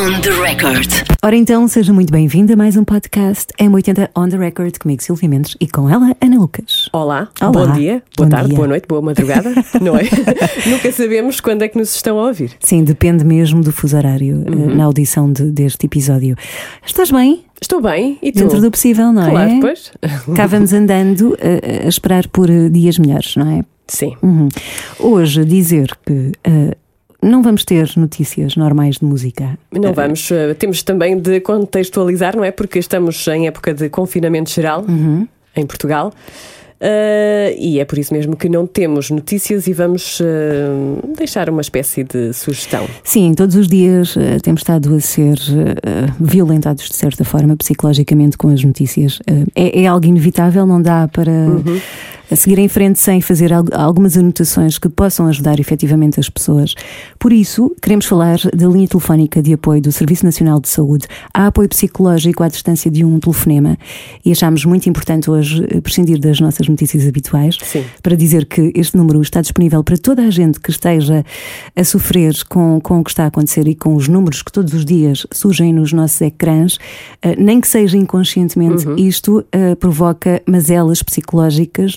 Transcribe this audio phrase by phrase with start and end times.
[0.00, 0.88] On the record.
[1.24, 5.28] Ora então, seja muito bem-vinda a mais um podcast M80 On The Record comigo, Silvia
[5.28, 6.88] Mendes, e com ela, Ana Lucas.
[6.92, 7.50] Olá, Olá.
[7.50, 8.56] bom dia, boa Bom tarde, dia.
[8.56, 9.50] boa noite, boa madrugada,
[9.82, 10.02] não é?
[10.70, 12.52] Nunca sabemos quando é que nos estão a ouvir.
[12.60, 14.74] Sim, depende mesmo do fuso horário eh, Uhum.
[14.76, 16.36] na audição de- deste episódio.
[16.86, 17.44] Estás bem?
[17.60, 18.38] Estou bem, e tu?
[18.38, 19.60] Dentro do possível, não Claro, é?
[19.60, 19.90] pois.
[20.36, 23.64] Cá vamos andando eh, a esperar por eh, dias melhores, não é?
[23.88, 24.14] Sim.
[24.22, 24.48] Uhum.
[25.00, 26.76] Hoje, dizer que eh,
[27.22, 29.58] não vamos ter notícias normais de música.
[29.72, 32.50] Não vamos, eh, temos também de contextualizar, não é?
[32.50, 35.26] Porque estamos em época de confinamento geral Uhum.
[35.56, 36.12] em Portugal.
[36.80, 40.68] eh, e é por isso mesmo que não temos notícias e vamos eh,
[41.16, 42.86] deixar uma espécie de sugestão.
[43.02, 45.36] Sim, todos os dias eh, temos estado a ser
[46.20, 49.18] violentados de certa forma psicologicamente com as notícias.
[49.56, 51.80] É, é algo inevitável, não dá para Uhum.
[52.30, 56.74] A seguir em frente sem fazer al- algumas anotações que possam ajudar efetivamente as pessoas.
[57.18, 61.06] Por isso, queremos falar da linha telefónica de apoio do Serviço Nacional de Saúde.
[61.32, 63.78] Há apoio psicológico à distância de um telefonema
[64.24, 67.84] e achámos muito importante hoje eh, prescindir das nossas notícias habituais Sim.
[68.02, 71.24] para dizer que este número está disponível para toda a gente que esteja
[71.74, 74.74] a sofrer com, com o que está a acontecer e com os números que todos
[74.74, 76.78] os dias surgem nos nossos ecrãs,
[77.22, 81.96] eh, nem que seja inconscientemente, isto eh, provoca mazelas psicológicas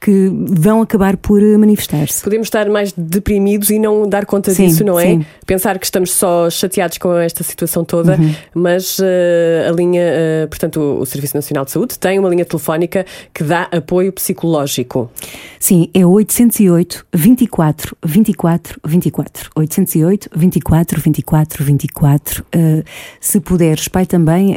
[0.00, 2.22] que vão acabar por eh, manifestar-se.
[2.22, 5.06] Podemos estar mais deprimidos e não dar conta Sim, disso, não é?
[5.06, 5.26] sim.
[5.44, 8.34] Pensar que estamos só chateados com esta situação toda, Uhum.
[8.54, 12.44] mas eh, a linha, eh, portanto, o, o Serviço Nacional de Saúde tem uma linha
[12.44, 13.04] telefónica
[13.34, 15.10] que dá apoio psicológico.
[15.58, 19.50] Sim, é 808 24 24 24.
[19.56, 22.42] 808 24 24 24.
[22.54, 22.84] Uh,
[23.20, 24.56] se puderes, pai, também.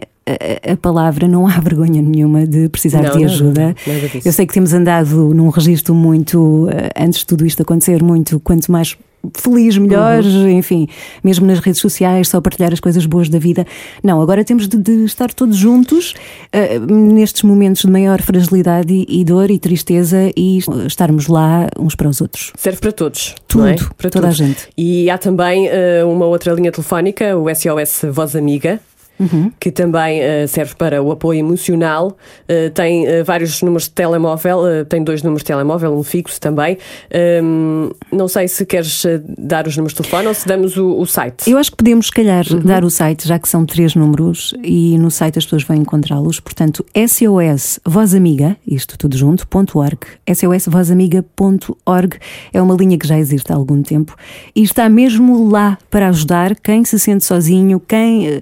[0.67, 3.75] A, a palavra não há vergonha nenhuma de precisar Não, de ajuda.
[3.85, 4.21] não.
[4.23, 8.39] Eu sei que temos andado num registro muito, eh, antes de tudo isto acontecer, muito
[8.39, 8.97] quanto mais
[9.35, 10.49] feliz, melhor, Uhum.
[10.49, 10.87] enfim,
[11.23, 13.67] mesmo nas redes sociais, só partilhar as coisas boas da vida.
[14.03, 16.15] Não, agora temos de, de estar todos juntos
[16.51, 21.93] eh, nestes momentos de maior fragilidade e, e dor e tristeza e estarmos lá uns
[21.93, 22.51] para os outros.
[22.57, 23.35] Serve para todos.
[23.47, 23.75] Tudo, não é?
[23.75, 24.37] Para toda a todos.
[24.37, 24.67] gente.
[24.75, 28.79] E há também eh, uma outra linha telefónica, o SOS Voz Amiga.
[29.19, 29.51] Uhum.
[29.59, 32.17] Que também eh, serve para o apoio emocional,
[32.47, 36.77] Eh, tem eh, vários números de telemóvel, tem dois números de telemóvel, um fixo também.
[37.43, 39.03] Hum, não sei se queres
[39.37, 41.49] dar os números de telefone ou se damos o, o site.
[41.49, 42.59] Eu acho que podemos, se calhar, Uhum.
[42.61, 46.39] dar o site, já que são três números e no site as pessoas vão encontrá-los.
[46.39, 49.99] Portanto, SOS Voz Amiga, isto tudo junto, ponto .org.
[50.91, 52.17] SOSVozamiga.org
[52.53, 54.15] é uma linha que já existe há algum tempo
[54.55, 58.41] e está mesmo lá para ajudar quem se sente sozinho, quem eh,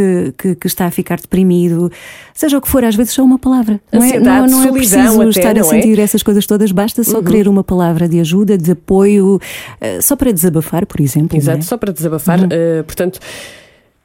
[0.00, 1.90] sente que, que está a ficar deprimido,
[2.34, 3.80] seja o que for, às vezes só uma palavra.
[3.92, 5.62] Não é, não, não é preciso até, estar a é?
[5.62, 9.40] sentir essas coisas todas, basta só querer uma palavra de ajuda, de apoio,
[9.80, 11.36] eh, só para desabafar, por exemplo.
[11.36, 11.38] é?
[11.40, 12.40] Exato, só para desabafar.
[12.50, 13.18] Eh, portanto,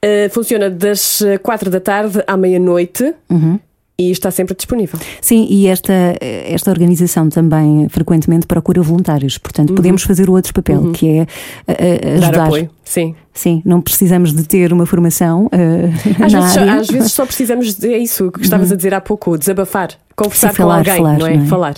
[0.01, 3.59] eh, funciona das quatro da tarde à meia-noite Uhum.
[3.97, 4.99] e está sempre disponível.
[5.21, 10.91] Sim, e esta, esta organização também frequentemente procura voluntários, portanto podemos fazer o outro papel,
[10.91, 12.45] que é a- a- Dar ajudar.
[12.47, 12.69] apoio.
[12.85, 13.15] Sim.
[13.33, 15.89] Sim, não precisamos de ter uma formação eh,
[16.23, 16.73] Às na vezes, só, área.
[16.73, 16.79] Uhum.
[16.79, 20.51] às vezes só precisamos de é isso que estavas a dizer há pouco, desabafar, conversar
[20.51, 21.35] Sim, falar, com alguém, falar, não é?
[21.35, 21.47] não é?
[21.47, 21.73] Falar.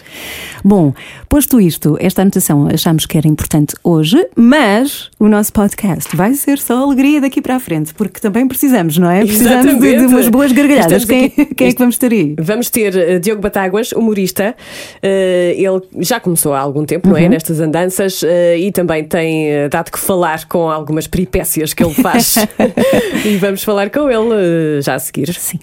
[0.64, 0.94] Bom,
[1.28, 6.60] posto isto, esta anotação achamos que era importante hoje, mas o nosso podcast vai ser
[6.60, 9.26] só alegria daqui para a frente, porque também precisamos, não é?
[9.26, 11.06] Precisamos de, de umas boas gargalhadas.
[11.06, 12.36] Quem, quem é que vamos ter aí?
[12.40, 14.56] Vamos ter eh, Diogo Batáguas, humorista.
[15.02, 17.22] Eh, ele já começou há algum tempo, não Uhum.
[17.24, 17.30] é?
[17.30, 18.22] Nestas andanças
[18.60, 22.36] e também tem dado que falar com algumas peripécias que ele faz.
[23.26, 25.32] e vamos falar com ele eh, já a seguir.
[25.34, 25.60] Sim.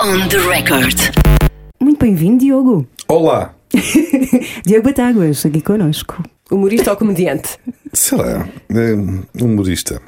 [0.00, 0.98] On the record.
[1.80, 2.86] Muito bem-vindo, Diogo.
[3.06, 3.54] Olá!
[4.66, 6.22] Diogo Batáguas, aqui connosco.
[6.50, 7.58] Humorista ou comediante?
[7.92, 10.00] Sei lá, é humorista.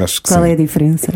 [0.00, 0.50] Acho que Qual sim.
[0.50, 1.12] é a diferença?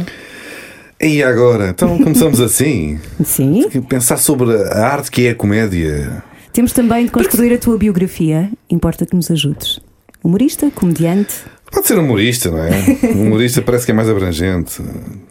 [1.01, 1.69] E agora?
[1.71, 2.99] Então começamos assim.
[3.25, 3.69] Sim.
[3.89, 6.23] Pensar sobre a arte que é a comédia.
[6.53, 8.51] Temos também de construir a tua biografia.
[8.71, 9.79] Importa que nos ajudes.
[10.25, 11.35] Humorista, comediante.
[11.71, 12.71] Pode ser humorista, não é?
[13.15, 14.81] Humorista parece que é mais abrangente.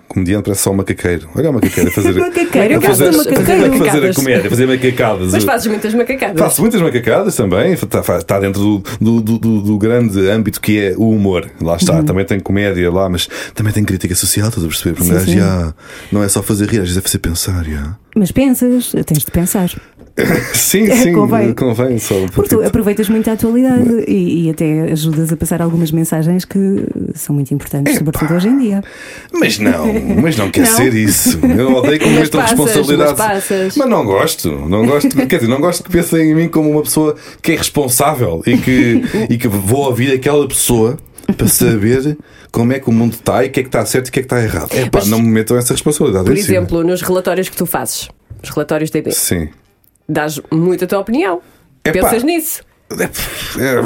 [0.07, 1.27] Comediante parece só macaqueiro.
[1.35, 2.13] Olha o macaqueiro a fazer.
[2.19, 3.85] Macaqueiro, a fazer, eu gosto de fazer, macaqueiro.
[3.91, 5.31] fazer a comédia, fazer macacadas.
[5.31, 6.39] Mas fazes muitas macacadas.
[6.39, 10.93] Faço muitas macacadas também, está, está dentro do, do, do- do- grande âmbito que é
[10.97, 11.49] o humor.
[11.61, 15.01] Lá está, também tem comédia lá, mas também tem crítica social, estás a perceber?
[15.01, 15.19] Uhum.
[15.19, 15.37] Sim, sim.
[15.39, 15.73] já,
[16.11, 17.65] não é só fazer rir, às vezes é fazer pensar.
[17.65, 17.95] já.
[18.15, 19.69] Mas pensas, tens de pensar.
[20.53, 21.51] Sim, sim, Convém.
[21.53, 22.15] convém, só.
[22.33, 26.59] Porque tu aproveitas muito a atualidade e, e até ajudas a passar algumas mensagens que
[27.13, 28.81] são muito importantes, sobretudo hoje em dia.
[29.33, 29.87] Mas não,
[30.21, 30.77] mas não quer Não?
[30.77, 31.37] ser isso.
[31.45, 33.17] Eu odeio metam passas, responsabilidade.
[33.17, 33.75] mas.
[33.75, 36.81] Mas não gosto, não gosto, quer dizer, não gosto que pensem em mim como uma
[36.81, 40.97] pessoa que é responsável e que, e que vou ouvir aquela pessoa
[41.35, 42.17] para saber
[42.55, 44.13] como é que o mundo está e o que é que está certo e o
[44.13, 44.69] que é que está errado.
[44.71, 46.23] É pá, não me metam essa responsabilidade.
[46.23, 48.07] Por exemplo, nos relatórios que tu fazes,
[48.41, 49.49] os relatórios DB, Sim.
[50.07, 51.41] dás muito a tua opinião.
[51.83, 51.99] Epá.
[51.99, 52.63] Pensas nisso?
[53.59, 53.81] É-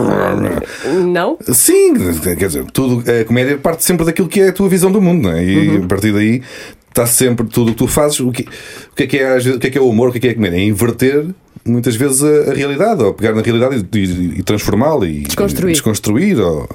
[1.03, 1.37] Não?
[1.51, 5.01] Sim, quer dizer, tudo, a comédia parte sempre daquilo que é a tua visão do
[5.01, 5.43] mundo, não é?
[5.43, 6.43] E a partir daí
[6.89, 8.19] está sempre tudo o que tu fazes.
[8.19, 10.11] O que, o que é que é, o que é que é o humor, o
[10.11, 10.57] que é que é a comédia?
[10.57, 11.25] É inverter
[11.65, 15.69] muitas vezes a, a realidade, ou pegar na realidade e, e- e transformá-la e Desconstruir.
[15.69, 16.39] e desconstruir.
[16.39, 16.67] Ou,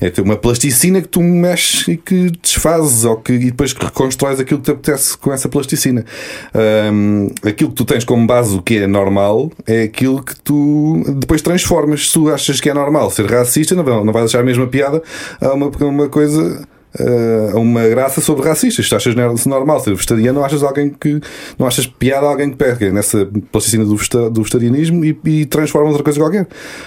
[0.00, 3.84] é ter uma plasticina que tu mexes e que desfazes, ou que e depois que
[3.84, 6.04] reconstróis aquilo que te apetece com essa plasticina.
[6.52, 11.02] Ahm, aquilo que tu tens como base, o que é normal, é aquilo que tu
[11.20, 12.08] depois transformas.
[12.08, 15.02] Se tu achas que é normal ser racista, não, não vais achar a mesma piada
[15.40, 16.66] a uma, a uma coisa.
[16.98, 18.84] Ah, A uma graça sobre racistas.
[18.84, 19.14] Se tu achas
[19.46, 21.20] normal ser vegetariano, não achas alguém que
[21.58, 25.88] não achas piada alguém que pega nessa plasticina do, vegeta- do vegetarianismo e, e transforma
[25.88, 26.46] outra coisa qualquer.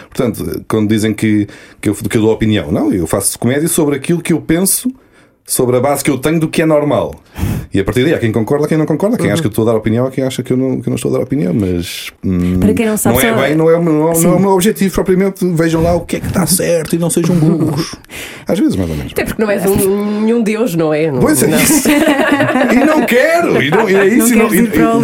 [0.09, 1.47] Portanto, quando dizem que,
[1.81, 4.91] que, eu, que eu dou opinião, não, eu faço comédia sobre aquilo que eu penso
[5.47, 7.15] sobre a base que eu tenho do que é normal.
[7.73, 9.67] E a partir daí há quem concorda, quem não concorda, quem acha que eu estou
[9.67, 11.23] a dar opinião, há quem acha que eu não, que eu não estou a dar
[11.23, 14.13] opinião, mas hum, Para quem não sabe, não é bem, não é, o meu- não,
[14.13, 15.45] não é o meu objetivo propriamente.
[15.53, 17.95] Vejam lá o que é que está certo e não sejam burros.
[18.47, 19.11] Às vezes, mais ou menos.
[19.11, 21.11] Até porque não és um, nenhum Deus, não é?
[21.11, 21.57] Não- Pois é não.
[21.59, 21.89] isso.
[21.89, 23.61] e não quero.
[23.61, 24.35] E, não, e é isso.
[24.35, 24.61] Não e e-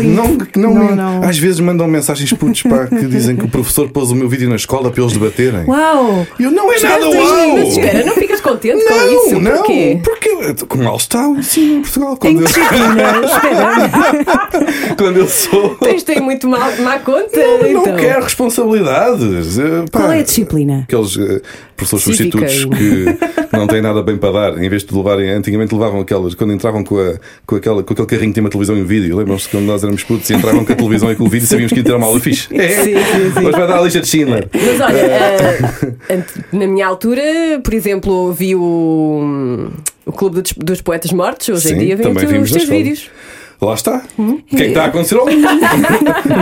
[0.07, 1.23] não, não, Não, não.
[1.23, 4.49] Às vezes mandam mensagens putos pá, que dizem que o professor pôs o meu vídeo
[4.49, 5.65] na escola para eles debaterem.
[5.67, 6.25] Uau!
[6.39, 7.57] E eu não é nada uau!
[7.57, 9.39] Mas espera, não ficas contente com Não, isso?
[9.39, 9.99] não, Porquê?
[10.03, 10.32] porque
[10.67, 12.17] com mal está o ensino em Portugal.
[12.17, 12.47] Quando eu,
[14.97, 15.75] quando eu sou.
[15.75, 17.37] Tens de ter muito má, má conta.
[17.37, 17.95] Não, não então.
[17.97, 19.57] quero responsabilidades.
[19.59, 20.83] Eh, pá, Qual é a disciplina?
[20.87, 21.41] Aqueles eh,
[21.75, 25.73] professores Cívica substitutos que não têm nada bem para dar, em vez de levarem, antigamente
[25.73, 27.15] levavam aquelas, quando entravam com, a,
[27.45, 29.83] com, aquela, com aquele carrinho que tinha uma televisão e um vídeo, lembram-se quando nós
[29.83, 31.93] éramos putos e entravam com a televisão e com o vídeo sabíamos que ia ter
[31.93, 32.47] uma aula fixe.
[32.55, 33.39] É, Sim, sim, sim.
[33.45, 34.47] Hoje vai dar a lista de Schindler.
[34.53, 37.21] Mas olha, ant- na minha altura,
[37.63, 39.69] por exemplo, vi o,
[40.05, 41.49] o Clube dos, dos Poetas Mortos.
[41.49, 43.09] Hoje Sim, em dia vimos os teus vídeos.
[43.61, 44.03] Lá está.
[44.17, 45.47] O que é que está a acontecer ao mundo?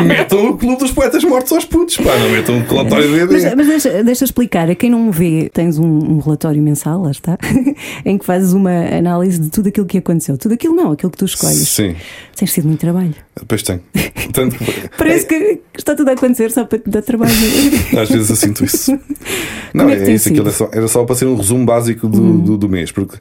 [0.08, 3.56] metam o clube dos poetas mortos aos putos, pá, não metam o relatório de Mas,
[3.56, 7.12] mas deixa, deixa explicar, a quem não me vê, tens um, um relatório mensal, lá
[7.12, 7.38] está,
[8.06, 10.38] em que fazes uma análise de tudo aquilo que aconteceu.
[10.38, 11.68] Tudo aquilo não, aquilo que tu escolhes.
[11.69, 11.96] Sim,
[12.36, 13.13] Tens tido muito trabalho.
[13.40, 13.80] depois tem.
[14.34, 14.56] Tanto,
[14.98, 17.34] Parece que está tudo a acontecer só para te dar trabalho.
[18.02, 18.92] Às vezes eu sinto isso.
[19.74, 20.66] Não, Como é é, isso, aquilo sido?
[20.66, 23.18] Era só, era só para ser um resumo básico do, do, do mês, porque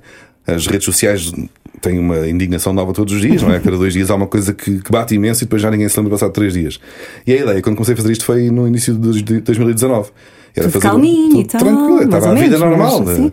[0.55, 1.32] as redes sociais
[1.81, 3.58] têm uma indignação nova todos os dias, não é?
[3.61, 5.97] Cada dois dias há uma coisa que, que bate imenso e depois já ninguém se
[5.99, 6.79] lembra passado três dias.
[7.26, 10.11] E a ideia, quando comecei a fazer isto, foi no início de 2019.
[10.56, 13.02] Era Tudo calminho e tal, tranquilo, estava a vida menos, normal.
[13.08, 13.32] assim.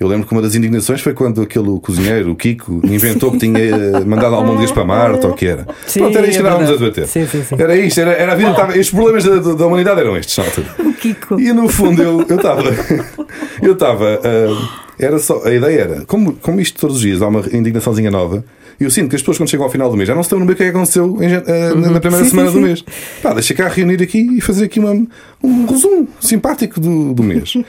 [0.00, 3.58] Eu lembro que uma das indignações foi quando aquele cozinheiro, o Kiko, inventou que tinha
[3.58, 5.66] eh, mandado almôndegas para Marte ou o que era.
[5.88, 7.06] Sim, Pronto, era isto é que andávamos a debater.
[7.08, 7.56] Sim, sim, sim.
[7.58, 10.36] Era isto, era, era a vida, estava, estes problemas da, da- da humanidade eram estes,
[10.38, 10.68] na altura.
[10.88, 11.40] O Kiko.
[11.40, 12.62] E no fundo eu eu estava.
[13.60, 14.20] Eu estava.
[14.98, 15.42] Era só.
[15.44, 18.44] A ideia era, como, como isto todos os dias há uma indignaçãozinha nova,
[18.80, 20.32] e eu sinto que as pessoas quando chegam ao final do mês já não se
[20.32, 22.54] lembram bem o que é que aconteceu em jan- ah, na- primeira Sim, semana sim,
[22.54, 22.66] do sim.
[22.68, 22.84] mês.
[23.22, 24.92] Pá, deixa cá reunir aqui e fazer aqui uma,
[25.42, 27.54] um resumo simpático do, do mês.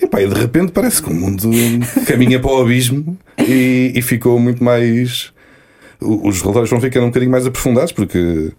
[0.00, 1.48] E pá, e de repente parece que o mundo
[2.06, 3.16] caminha para o abismo
[3.46, 5.32] e, e ficou muito mais.
[6.00, 8.50] Os relatórios vão ficando um bocadinho mais aprofundados porque.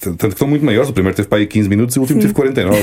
[0.00, 0.88] Tanto que estão muito maiores.
[0.90, 2.80] O primeiro teve para aí 15 minutos e o último teve 49.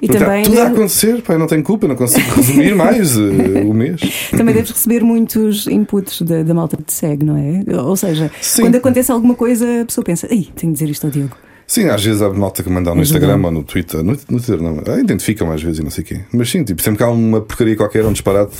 [0.00, 3.16] E Portanto, também tudo a deve- acontecer, pá, não tenho culpa, não consigo resumir mais
[3.16, 4.00] eh, o mês.
[4.30, 7.64] Também deves receber muitos inputs da, da malta que te segue, não é?
[7.80, 8.62] Ou seja, Sim.
[8.62, 11.36] quando acontece alguma coisa, a pessoa pensa, ei, tenho de dizer isto ao Diogo.
[11.66, 13.02] Sim, às vezes há malta que mandar no.
[13.02, 16.02] Instagram ou no Twitter, no, no Twitter não, ah, identificam às vezes e não sei
[16.02, 16.20] o quê.
[16.32, 18.56] Mas sim, tipo, sempre que há uma porcaria qualquer, um disparate,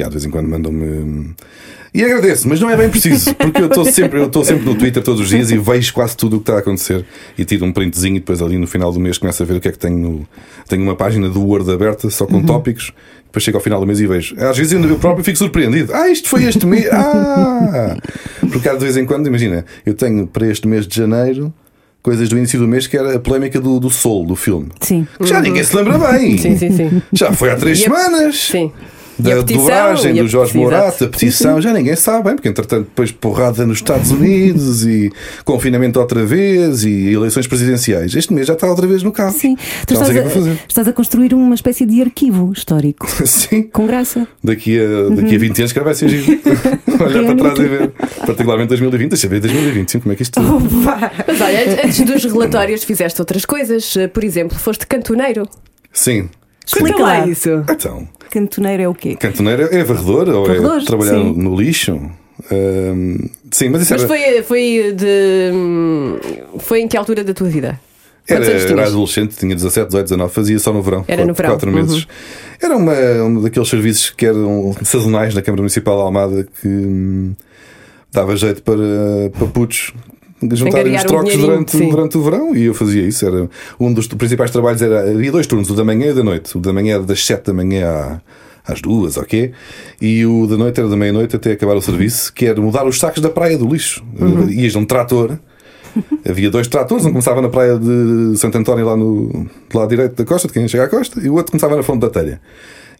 [0.00, 0.84] há de vez em quando mandam-me.
[0.84, 1.34] hum,
[1.92, 4.74] E agradeço, mas não é bem preciso, porque eu estou sempre, eu estou sempre no
[4.76, 7.04] Twitter todos os dias e vejo quase tudo o que está a acontecer
[7.36, 9.60] e tiro um printzinho e depois ali no final do mês começo a ver o
[9.60, 10.28] que é que tenho no.
[10.68, 12.92] Tenho uma página do Word aberta só com tópicos,
[13.26, 14.34] depois chego ao final do mês e vejo.
[14.38, 15.92] Às vezes eu próprio fico surpreendido.
[15.94, 16.86] Ah, isto foi este mês.
[16.90, 17.96] Ah!
[18.50, 21.52] Porque há de vez em quando, imagina, eu tenho para este mês de janeiro
[22.02, 24.68] coisas do início do mês que era a polémica do, do Sol, do filme.
[24.80, 25.06] Sim.
[25.20, 26.36] Que já ninguém se lembra bem.
[26.38, 27.02] Sim, sim, sim.
[27.12, 28.36] Já foi há três E a- semanas.
[28.36, 28.72] Sim.
[29.18, 33.10] Da petição, dobragem do Jorge Morato, a petição, já ninguém sabe bem, porque entretanto depois
[33.12, 35.12] porrada nos Estados Unidos e
[35.44, 38.14] confinamento outra vez e eleições presidenciais.
[38.14, 39.32] Este mês já está outra vez no carro.
[39.32, 39.56] Sim.
[39.86, 43.06] Tu estás é a, estás a construir uma espécie de arquivo histórico.
[43.26, 44.26] Sim, Com graça.
[44.42, 46.40] daqui a, daqui a 20 anos que vai ser giro.
[47.02, 47.92] Olhar para trás e ver.
[48.26, 50.40] Particularmente 2020, deixa eu ver 2025, como é que isto.
[50.40, 53.94] Mas olha, antes dos relatórios fizeste outras coisas.
[54.12, 55.48] Por exemplo, foste cantoneiro.
[55.92, 56.28] Sim.
[56.64, 57.26] Explica lá.
[57.26, 57.64] isso.
[57.68, 59.14] Então, Cantoneiro é o quê?
[59.14, 61.34] cantoneiro é varredor ou Varredor, é trabalhar sim.
[61.36, 62.00] no lixo?
[63.50, 64.08] Sim, mas isso Mas era.
[64.08, 65.52] foi, foi de.
[66.58, 67.78] Foi em que altura da tua vida?
[68.26, 71.04] Era, era adolescente, tinha 17, 18, 19, fazia só no verão.
[71.06, 72.06] Era no quatro, verão, quatro meses.
[72.60, 77.34] Era uma, um daqueles serviços que eram sazonais na Câmara Municipal de Almada que hum,
[78.10, 78.78] dava jeito para,
[79.36, 79.92] para putos
[80.52, 81.90] juntarem os um trocos dinheirinho, durante, sim.
[81.90, 83.26] durante o verão e eu fazia isso.
[83.26, 86.24] Era um dos principais trabalhos era havia dois turnos, o da manhã e o da
[86.24, 86.56] noite.
[86.56, 88.20] O da manhã era das 7 da manhã
[88.64, 89.52] às duas, ok?
[90.00, 92.98] E o da noite era da meia-noite até acabar o serviço, que era mudar os
[92.98, 94.04] sacos da praia do lixo.
[94.18, 94.48] Uhum.
[94.48, 95.38] Ias num trator.
[96.26, 100.14] Havia dois tratores, um começava na praia de Santo António, lá no do lado direito
[100.14, 102.40] da costa, de quem chega à costa, e o outro começava na fonte da telha.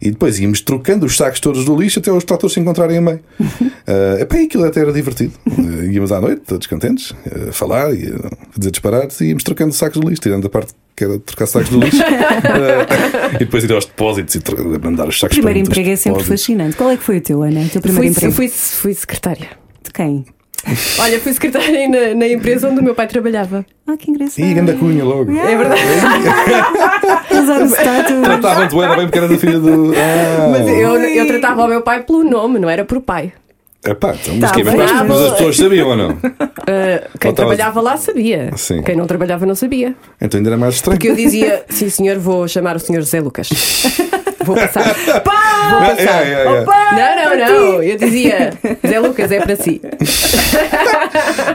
[0.03, 3.01] E depois íamos trocando os sacos todos do lixo até os tratores se encontrarem a
[3.01, 3.21] meio.
[3.39, 5.31] Uh, epá, aquilo até era divertido.
[5.47, 9.43] Uh, íamos à noite, todos contentes, uh, a falar e a dizer disparates, e íamos
[9.43, 12.01] trocando sacos do lixo, tirando a parte que era trocar sacos do lixo.
[12.01, 14.39] Uh, e depois ir aos depósitos e
[14.83, 16.41] mandar os O sacos primeiro para dentro emprego é sempre depósitos.
[16.41, 16.75] fascinante.
[16.75, 17.61] Qual é que foi o teu, Ana?
[17.61, 18.33] O teu primeiro Fui, emprego?
[18.33, 19.51] fui, fui secretária.
[19.83, 20.25] De quem?
[20.99, 23.65] Olha, fui secretária na, na empresa onde o meu pai trabalhava.
[23.85, 24.45] Ah, que engraçado.
[24.45, 25.29] E ganda cunha logo.
[25.37, 25.81] É verdade.
[27.61, 28.21] O status.
[28.23, 29.93] Tratavam-te bem, era bem porque era da filha do.
[29.93, 30.47] Ah.
[30.51, 33.33] Mas eu, eu tratava o meu pai pelo nome, não era por pai.
[33.85, 35.03] Epá, então, mas, Tá que- mas, bem.
[35.09, 36.11] mas as pessoas sabiam ou não?
[36.11, 36.15] Uh,
[37.19, 38.49] quem Ou tava- trabalhava lá sabia.
[38.55, 38.81] Sim.
[38.81, 39.93] Quem não trabalhava não sabia.
[40.21, 40.97] Então ainda era mais estranho.
[40.97, 43.49] Porque eu dizia, sim senhor, vou chamar o senhor José Lucas.
[44.43, 44.95] Vou passar.
[45.25, 46.65] Ah, é, é, é.
[46.95, 47.83] Não, não, não.
[47.83, 49.81] Eu dizia, José Lucas é para si.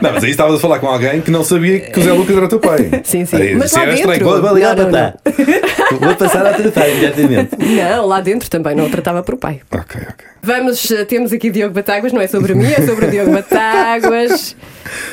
[0.01, 2.35] Não, mas aí estavas a falar com alguém que não sabia que o Zé Lucas
[2.37, 2.89] era teu pai.
[3.03, 3.35] Sim, sim.
[3.35, 4.41] Aí, Mas lá era dentro- estranho.
[4.41, 5.97] Vou ligar Não, para não, tá.
[5.99, 7.49] Vou passar a tratar imediatamente.
[7.59, 9.61] Não, lá dentro também não o tratava por pai.
[9.71, 10.25] Ok, ok.
[10.41, 14.55] Vamos, eh, temos aqui Diogo Batáguas, não é sobre mim, é sobre o Diogo Batáguas,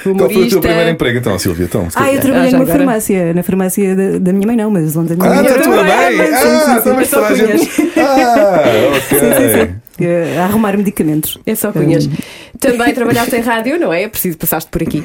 [0.02, 0.50] Qual foi o humorista.
[0.50, 1.64] teu primeiro emprego então, Silvia?
[1.64, 2.78] Então, Ah, eu trabalhei Ah, numa agora?
[2.78, 5.52] farmácia, na farmácia da, da minha mãe, não, mas onde a minha Ah, mãe da
[5.54, 6.00] tua trabalhava.
[6.12, 6.26] mãe!
[6.26, 7.16] Sim, Ah, sim, sim.
[7.18, 7.92] a gente.
[7.98, 8.62] Ah,
[8.96, 9.18] ok.
[9.18, 9.68] Eh,
[10.38, 11.38] A arrumar medicamentos.
[11.46, 12.08] É só cunhas.
[12.60, 14.02] Também trabalhaste em rádio, não é?
[14.02, 15.04] É preciso, passaste por aqui.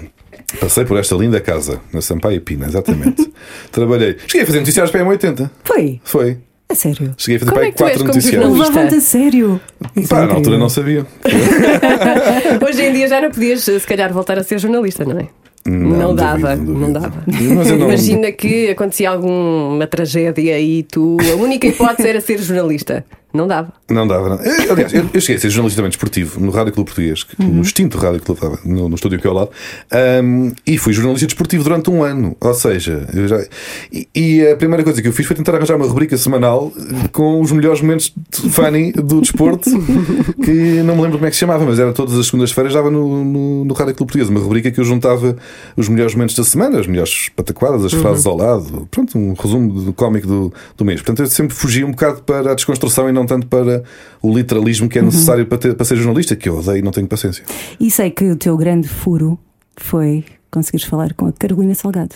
[0.60, 3.31] Passei por esta linda casa, na Sampaio Pina, exatamente.
[3.71, 4.17] Trabalhei.
[4.27, 5.50] Cheguei a fazer noticiários para a M80.
[5.63, 6.01] Foi?
[6.03, 6.38] Foi.
[6.69, 7.13] A sério?
[7.17, 8.43] Cheguei a fazer Como para é quatro noticiários.
[8.43, 8.69] jornalista?
[8.79, 9.62] Levavam-te a sério.
[9.95, 11.05] Isso Pá, é na altura não sabia.
[12.65, 15.27] Hoje em dia já não podias, eh, se calhar, voltar a ser jornalista, não é?
[15.65, 17.00] Não, dava, duvido, não duvido.
[17.00, 17.24] dava.
[17.27, 22.39] Mas eu não- Imagina que acontecia alguma tragédia e tu, a única hipótese era ser
[22.39, 23.05] jornalista.
[23.34, 23.72] Não dava.
[23.90, 24.36] Não dava, não.
[24.38, 27.42] Eu, aliás, eu, eu cheguei a ser jornalista também desportivo no Rádio Clube Português, que-
[27.42, 29.50] no extinto Rádio Clube, no, no estúdio aqui ao lado,
[29.92, 32.36] Ahm, e fui jornalista desportivo durante um ano.
[32.40, 33.44] Ou seja, eu já.
[33.92, 36.72] E, e a primeira coisa que eu fiz foi tentar arranjar uma rubrica semanal
[37.12, 39.70] com os melhores momentos de funny do desporto,
[40.44, 42.90] que não me lembro como é que se chamava, mas era todas as segundas-feiras, dava
[42.92, 45.36] no, no, no Rádio Clube Português, uma rubrica que eu juntava
[45.76, 49.82] os melhores momentos da semana, as melhores pataquadas, as frases ao lado, pronto, um resumo
[49.82, 51.02] do cómico do, do mês.
[51.02, 53.84] Portanto, eu sempre fugi um bocado para a desconstrução e não tanto para
[54.22, 56.92] o literalismo que é necessário para, ter- para ser jornalista, que eu odeio e não
[56.92, 57.44] tenho paciência.
[57.80, 59.38] E sei que o teu grande furo
[59.78, 62.16] foi conseguires falar com a Carolina Salgado.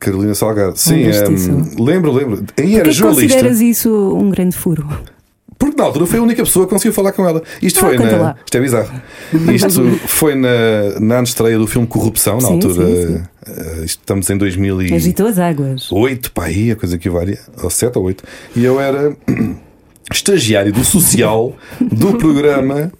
[0.00, 1.82] Carolina Salgado, sim, hum, disso?
[1.82, 2.44] lembro, lembro.
[2.58, 3.34] Aí era jornalista.
[3.34, 4.88] consideras isso um grande furo?
[5.56, 7.40] Porque na altura foi a única pessoa que conseguiu falar com ela.
[7.62, 8.16] Isto Ah, foi na.
[8.16, 8.36] lá.
[8.44, 9.02] Isto é bizarro.
[9.54, 12.86] Isto foi na, na estreia do filme Corrupção, na Sim, altura.
[12.86, 13.22] sim, sim.
[13.46, 15.88] eh, estamos em 2008, Agitou as águas.
[16.34, 18.24] pá, aí a coisa que varia, ou 7 ou 8.
[18.56, 19.16] E eu era
[20.12, 22.92] estagiário do social do programa.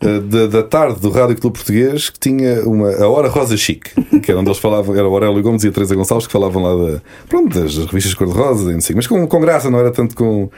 [0.00, 3.90] eh, Da, da tarde do Rádio Clube Português que tinha uma, a Hora Rosa Chique,
[4.20, 6.62] que era onde eles falavam, era o Aurélio Gomes e a Teresa Gonçalves que falavam
[6.62, 10.16] lá da, pronto, das revistas cor-de-rosa, e sei, mas com, com graça, não era tanto
[10.16, 10.48] com,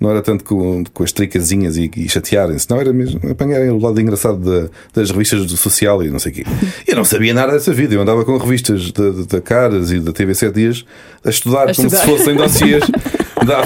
[0.00, 3.78] não era tanto com, com as tricazinhas e, e chatearem-se, não era mesmo apanharem o
[3.78, 6.44] lado engraçado da- das revistas do social e não sei o quê.
[6.84, 10.12] Eu não sabia nada dessa vida, eu andava com revistas da, da- Caras e da
[10.12, 10.84] TV 7 Dias
[11.24, 11.98] a estudar A como estudar.
[11.98, 12.82] se fossem dossiês.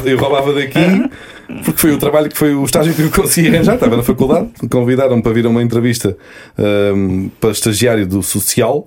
[0.04, 0.78] Eu roubava daqui
[1.64, 3.74] porque foi o trabalho que foi o estágio que eu consegui arranjar.
[3.74, 6.16] Estava na faculdade, convidaram-me para vir a uma entrevista
[6.58, 8.86] ahm, para estagiário do social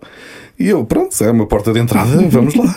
[0.57, 2.75] e eu, pronto, é uma porta de entrada, vamos lá.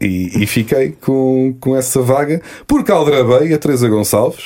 [0.00, 4.42] E, e fiquei com, com essa vaga porque aldrabei a Teresa Gonçalves.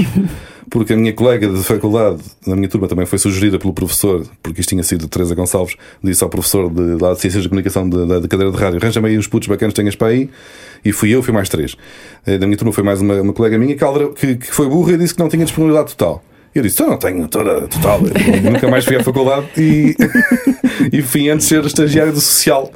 [0.71, 4.61] Porque a minha colega de faculdade, na minha turma, também foi sugerida pelo professor, porque
[4.61, 8.19] isto tinha sido Teresa Gonçalves, disse ao professor de, lá de Ciências de Comunicação da,
[8.21, 10.29] da, cadeira de rádio: arranja-me aí uns putos bacanas tenhas para aí.
[10.85, 11.77] E fui eu, fui mais três.
[12.27, 14.99] Eh, Da minha turma foi mais uma, uma colega minha que, que foi burra e
[14.99, 16.23] disse que não tinha disponibilidade total.
[16.55, 18.01] Eu disse: Eu não tenho toda total.
[18.43, 19.95] Nunca mais fui à faculdade e,
[20.93, 22.73] e fui antes ser estagiário do social,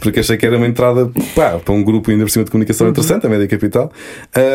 [0.00, 2.88] porque achei que era uma entrada pá, para um grupo ainda por cima de comunicação
[2.88, 3.90] interessante, a Média Capital.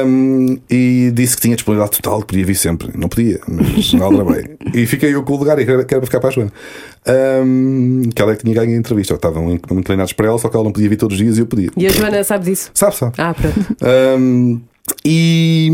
[0.06, 2.90] Um, e disse que tinha disponibilidade total, que podia vir sempre.
[2.96, 4.58] Não podia, mas não aldrabei.
[4.74, 6.32] E fiquei eu com o lugar e que era que era para ficar para a
[6.32, 6.52] Joana.
[7.08, 9.14] Um, que ela é que tinha ganho a entrevista.
[9.14, 11.46] Estavam inclinados para ela, só que ela não podia vir todos os dias e eu
[11.46, 11.70] podia.
[11.78, 12.70] E a Joana sabe disso?
[12.74, 13.14] Sabe, sabe.
[13.18, 13.60] Ah, pronto.
[14.20, 14.62] Um,
[15.06, 15.70] e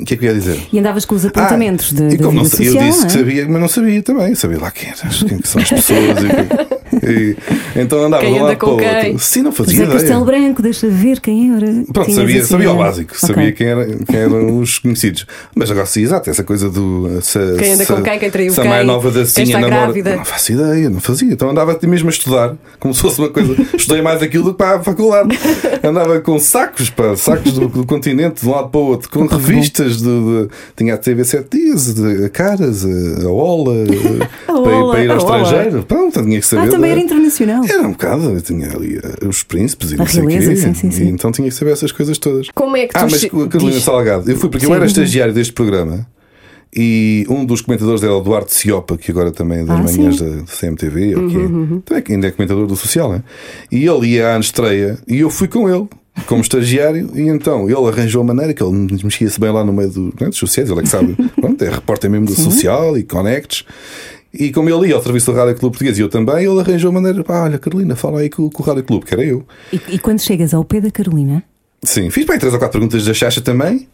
[0.00, 0.60] o que é que eu ia dizer?
[0.72, 3.06] E andavas com os apontamentos Ah, de, e da como não social, eu disse não
[3.08, 3.18] que é?
[3.18, 4.34] sabia, mas não sabia também.
[4.34, 4.88] Sabia lá quem,
[5.28, 5.98] quem que são as pessoas.
[6.00, 6.78] e quê.
[7.02, 7.36] E,
[7.76, 9.10] então andava Quem de um anda lado com para o quem?
[9.12, 9.18] outro.
[9.24, 10.40] Sim, não fazia é Castelo ideia.
[10.40, 11.66] Branco, deixa ver quem era.
[11.92, 13.28] Pronto, sabia, assim, sabia o ah, básico, ok.
[13.34, 15.26] sabia quem, era, quem eram os conhecidos.
[15.54, 17.20] Mas agora sim, exato, essa coisa do.
[17.22, 19.58] Se, Quem anda se- com quem, quem traiu se a quem, mais nova da Cinha
[19.58, 19.82] namora.
[19.82, 20.16] grávida.
[20.16, 21.32] Não faço ideia, não fazia.
[21.32, 23.54] Então andava mesmo a estudar, como se fosse uma coisa.
[23.76, 25.38] Estudei mais aquilo do que para a faculdade.
[25.82, 29.26] Andava com sacos, pá, sacos do, do continente, de um lado para o outro, com
[29.26, 33.74] revistas de, de- Tinha a TV 7 dias, de, a Caras, a, a Ola,
[34.48, 35.42] A para, ir- para ir ao a Ola.
[35.42, 35.82] estrangeiro.
[35.84, 36.68] Pronto, tinha que saber.
[36.78, 37.64] Também era internacional.
[37.64, 40.50] era um bocado, eu tinha ali eh, os príncipes e A não sei o realeza,
[40.50, 40.56] quê.
[40.56, 41.04] sim, sim, sim.
[41.04, 42.48] E então tinha que saber essas coisas todas.
[42.54, 43.82] Como é que tu Ah, mas a Carolina diz?
[43.84, 44.30] Salgado.
[44.30, 44.76] Eu fui porque eu Sim.
[44.76, 46.06] era estagiário deste programa
[46.74, 50.16] e um dos comentadores era o Duarte Ciopa, que agora também é das Ah, manhãs
[50.18, 50.24] sim.
[50.38, 51.80] da CMTV, Uhum, que é.
[51.84, 53.22] Também que ainda é comentador do social, né?
[53.72, 55.88] E ele ia à estreia e eu fui com ele.
[56.26, 58.72] Como estagiário, e então ele arranjou a maneira que ele
[59.04, 61.70] mexia-se bem lá no meio do, né, dos sociais, ele é que sabe, pronto, é
[61.70, 63.64] repórter mesmo do social e connects.
[64.32, 66.90] E como ele ia ao serviço do Rádio Clube Português e eu também, ele arranjou
[66.90, 69.46] a maneira, pá, olha, Carolina, fala aí com, com o Rádio Clube, que era eu.
[69.72, 71.42] E, e quando chegas ao pé da Carolina,
[71.82, 73.88] Sim, fiz bem três ou quatro perguntas da Chacha também.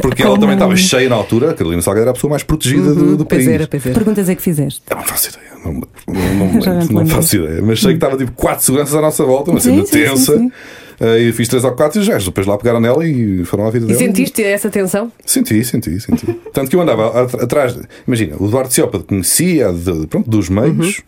[0.00, 1.52] Porque ela também estava cheia na altura.
[1.52, 3.54] A Carolina Salgado era a pessoa mais protegida do, do Pois país.
[3.54, 3.94] era, pois era.
[3.94, 4.82] perguntas é que fizeste?
[4.90, 5.46] Eu não faço ideia.
[5.64, 7.62] Não, não, não, não não faço ideia.
[7.62, 10.36] Mas sei que estava tipo quatro seguranças à nossa volta, uma cena sim, sim, tensa.
[10.36, 10.52] sim.
[11.00, 13.66] Eh, E fiz três ou quatro e os gajos depois lá pegaram nela e foram
[13.66, 13.98] à vida E dela.
[13.98, 15.10] sentiste essa tensão?
[15.24, 16.26] Senti, senti, senti.
[16.52, 17.78] Tanto que eu andava at- atrás.
[18.06, 21.02] Imagina, o Eduardo Ciopa conhecia de- pronto, dos meios.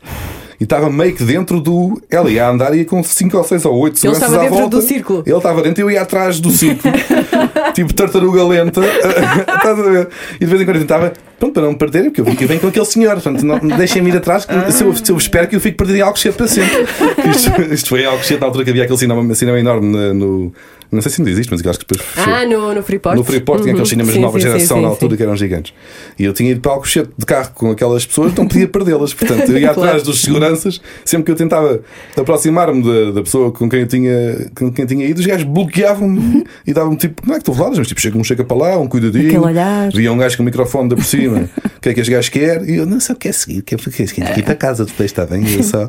[0.60, 2.02] E estava meio que dentro do.
[2.10, 4.44] Ela ia andar e ia com 5 ou 6 ou 8 Ele seguranças estava à
[4.44, 4.76] dentro volta.
[4.76, 5.22] do círculo.
[5.24, 6.92] Ele estava dentro e eu ia atrás do círculo.
[7.74, 8.80] tipo tartaruga lenta.
[10.40, 11.12] E de vez em quando eu tentava.
[11.38, 13.12] Pronto, para não me perderem, porque eu vi que vem com aquele senhor.
[13.14, 14.44] Portanto, não, deixem-me ir atrás.
[14.44, 16.86] que Se, eu, se eu espero que eu fique perdido em Alcochete para sempre.
[17.30, 20.52] Isto, isto foi em Alcochete na altura que havia aquele cinema, cinema enorme na- no.
[20.90, 22.32] Não sei se ainda existe, mas acho que depois fechou.
[22.32, 23.16] Ah, no, no Freeport?
[23.16, 23.76] No Freeport tinha Uhum.
[23.78, 25.74] aqueles cinemas Sim, de nova sim, geração sim, na altura que eram gigantes.
[26.18, 29.12] E eu tinha ido para Alcochete de carro com aquelas pessoas, não podia perdê-las.
[29.14, 29.80] Portanto, eu ia Claro.
[29.82, 31.80] atrás dos seguranças, sempre que eu tentava
[32.16, 36.44] aproximar-me da, da pessoa com quem eu tinha, com quem tinha ido, os gajos bloqueavam-me
[36.66, 38.78] e davam-me tipo, não é que estou veladas, mas tipo, chega um chega para lá,
[38.78, 39.26] um cuidadinho.
[39.28, 39.90] Aquele olhar.
[39.92, 42.30] Via um gajo com o microfone da por cima, o que é que este gajo
[42.30, 42.68] quer?
[42.68, 45.10] E eu, não sei o que é seguir, quer porque quer ir para casa, depois
[45.10, 45.88] está bem, eu só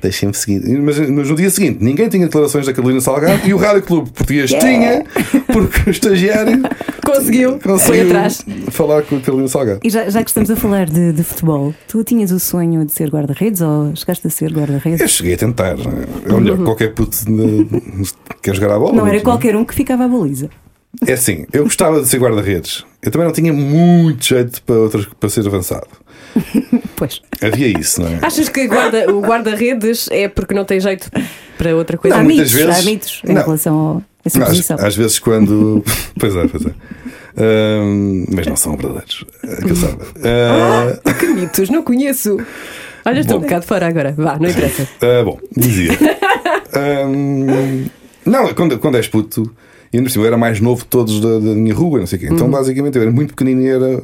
[0.00, 0.60] deixem-me seguir.
[0.80, 4.10] Mas, mas no dia seguinte, ninguém tinha declarações da Carolina Salgado e o Rádio Clube
[4.10, 5.04] Português tinha,
[5.52, 6.62] porque o estagiário
[7.04, 8.44] Conseguiu, foi conseguiu atrás.
[8.70, 9.80] falar com a Carolina Salgado.
[9.82, 12.92] E já, já que estamos a falar de, de futebol, tu tinhas o sonho de
[12.92, 15.00] ser guarda-redes ou chegaste a ser guarda-redes?
[15.00, 15.76] Eu cheguei a tentar.
[15.78, 16.32] é?
[16.32, 17.66] O melhor que qualquer puto de-
[18.42, 18.92] quer jogar a bola.
[18.92, 20.50] Não era qualquer um que ficava à baliza.
[21.06, 22.84] É assim, eu gostava de ser guarda-redes.
[23.02, 25.86] Eu também não tinha muito jeito para, outras, para ser avançado.
[26.96, 27.20] Pois.
[27.40, 28.18] Havia isso, não é?
[28.22, 31.08] Achas que guarda- o guarda-redes é porque não tem jeito
[31.56, 32.16] para outra coisa?
[32.16, 33.42] há mitos, há vezes- mitos em Não.
[33.42, 34.76] relação a essa Às, posição.
[34.80, 35.82] às vezes quando.
[36.18, 36.70] pois é, pois é.
[37.40, 39.24] Ahm, mas não são verdadeiros.
[39.44, 40.04] É que eu saiba.
[41.04, 42.36] Ah, Que mitos, não conheço.
[43.04, 44.12] Olha, estou um bocado fora agora.
[44.16, 44.88] Vá, não interessa.
[45.00, 45.92] Ah, bom, dizia.
[48.24, 49.50] Não, quando, quando és puto,
[49.92, 52.06] e ainda por cima eu era mais novo de todos da, da minha rua, não
[52.06, 52.26] sei o quê.
[52.30, 52.52] Então, Uhum.
[52.52, 54.02] basicamente, eu era muito pequenino e era.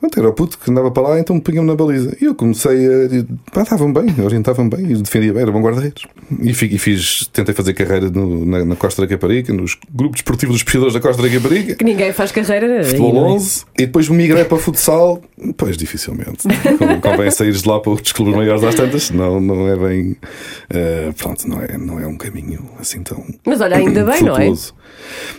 [0.00, 2.16] Pronto, era o puto que andava para lá, então punham-me na baliza.
[2.20, 3.52] E eu comecei a.
[3.52, 6.04] Pá, estavam bem, orientavam bem e defendia bem, era bom guarda-redes.
[6.40, 10.54] E, e fiz, tentei fazer carreira no- na, na Costa da Caparica, nos grupos desportivos
[10.54, 11.74] dos pesquisadores da Costa da Caparica.
[11.74, 12.78] Que ninguém faz carreira.
[12.78, 13.30] aí, Futebol não é?
[13.30, 15.20] 11 e depois migrei para futsal.
[15.56, 16.46] Pois, dificilmente.
[16.78, 20.16] Con- Convém saíres de lá para outros clubes maiores às tantas, senão não é bem.
[20.70, 23.24] eh, pronto, não é, não é um caminho assim tão.
[23.44, 24.46] Mas olha, ainda bem, não é?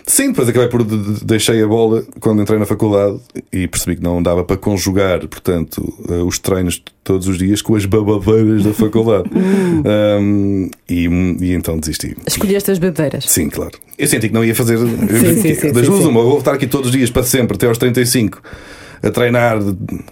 [0.06, 0.82] Sim, depois acabei por.
[0.84, 3.18] de- de- Deixei a bola quando entrei na faculdade
[3.52, 7.76] e percebi que não dava para conjugar, portanto, eh, os treinos todos os dias com
[7.76, 9.28] as babadeiras da faculdade.
[9.82, 11.04] Um, e,
[11.40, 12.14] e então desisti.
[12.26, 13.24] Escolheste as bebedeiras.
[13.26, 13.72] Sim, claro.
[13.98, 14.78] Eu senti que não ia fazer.
[14.78, 14.86] sim,
[15.54, 16.08] sim, das sim, duas, sim.
[16.08, 18.42] uma, ou vou estar aqui todos os dias para sempre, até aos 35,
[19.02, 19.58] a treinar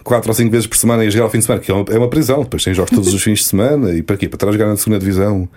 [0.03, 1.73] 4 ou 5 vezes por semana e a jogar ao fim de semana, que é
[1.73, 2.43] uma, é prisão.
[2.43, 4.27] Depois tem jogos todos os fins de semana e para quê?
[4.27, 5.47] Para estar a jogar na segunda divisão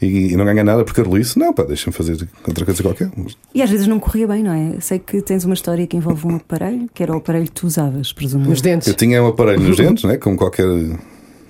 [0.00, 1.38] e, e não ganhar nada por carolice?
[1.38, 3.10] Não, pá, deixa-me fazer outra coisa qualquer.
[3.54, 4.80] E às vezes não corria bem, não é?
[4.80, 7.66] Sei que tens uma história que envolve um aparelho, que era o aparelho que tu
[7.66, 8.48] usavas, presumo.
[8.48, 8.88] Nos dentes.
[8.88, 10.66] Eu tinha um aparelho nos dentes, né, como qualquer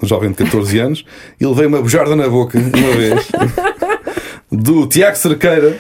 [0.03, 1.05] jovem de 14 anos,
[1.40, 3.29] e levei uma bujarda na boca uma vez
[4.53, 5.79] do Tiago Cerqueira,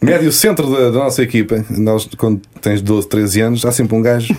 [0.00, 1.64] médio centro da, da nossa equipa.
[1.70, 4.34] Nós, quando tens 12, 13 anos, há sempre um gajo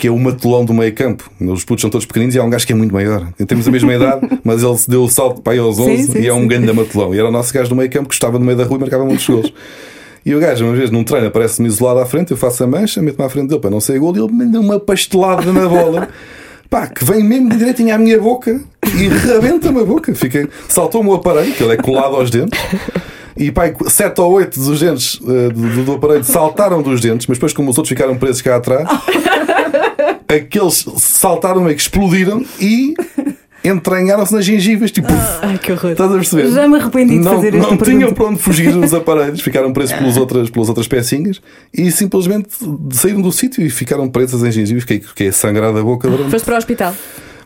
[0.00, 1.30] que é o matulão do meio campo.
[1.38, 3.28] Os putos são todos pequeninos e há um gajo que é muito maior.
[3.46, 6.18] Temos a mesma idade, mas ele deu o salto para aí aos 11 Sim, sim,
[6.20, 6.48] e é um sim.
[6.48, 7.14] grande matulão.
[7.14, 8.80] E era o nosso gajo do meio campo que estava no meio da rua e
[8.80, 9.52] marcava muitos gols.
[10.24, 13.02] E o gajo, uma vez num treino, aparece-me isolado à frente, eu faço a mancha,
[13.02, 16.08] meto-me à frente dele para não sair gol e ele manda uma pastelada na bola.
[16.70, 20.14] Pá, que vem mesmo de direitinho à minha boca e rebenta-me a boca.
[20.14, 22.58] Fiquei, saltou-me o aparelho, que ele é colado aos dentes.
[23.36, 27.38] E pá, sete ou oito dos dentes eh, do, do aparelho saltaram dos dentes, mas
[27.38, 28.86] depois, como os outros ficaram presos cá atrás,
[30.34, 32.94] aqueles saltaram meio que explodiram e
[33.64, 34.90] entranharam-se nas gengivas.
[34.90, 35.08] Tipo,
[35.42, 35.90] Ai, que horror.
[35.92, 36.50] estás a perceber?
[36.50, 39.96] Já me arrependi de não, fazer Não tinham para onde fugir os aparelhos, ficaram presos
[39.96, 41.40] pelas outras, pelas outras pecinhas
[41.72, 42.48] e simplesmente
[42.92, 44.82] saíram do sítio e ficaram presas em gengivas.
[44.82, 46.94] Fiquei, fiquei a sangrar da boca durante Foste para o hospital.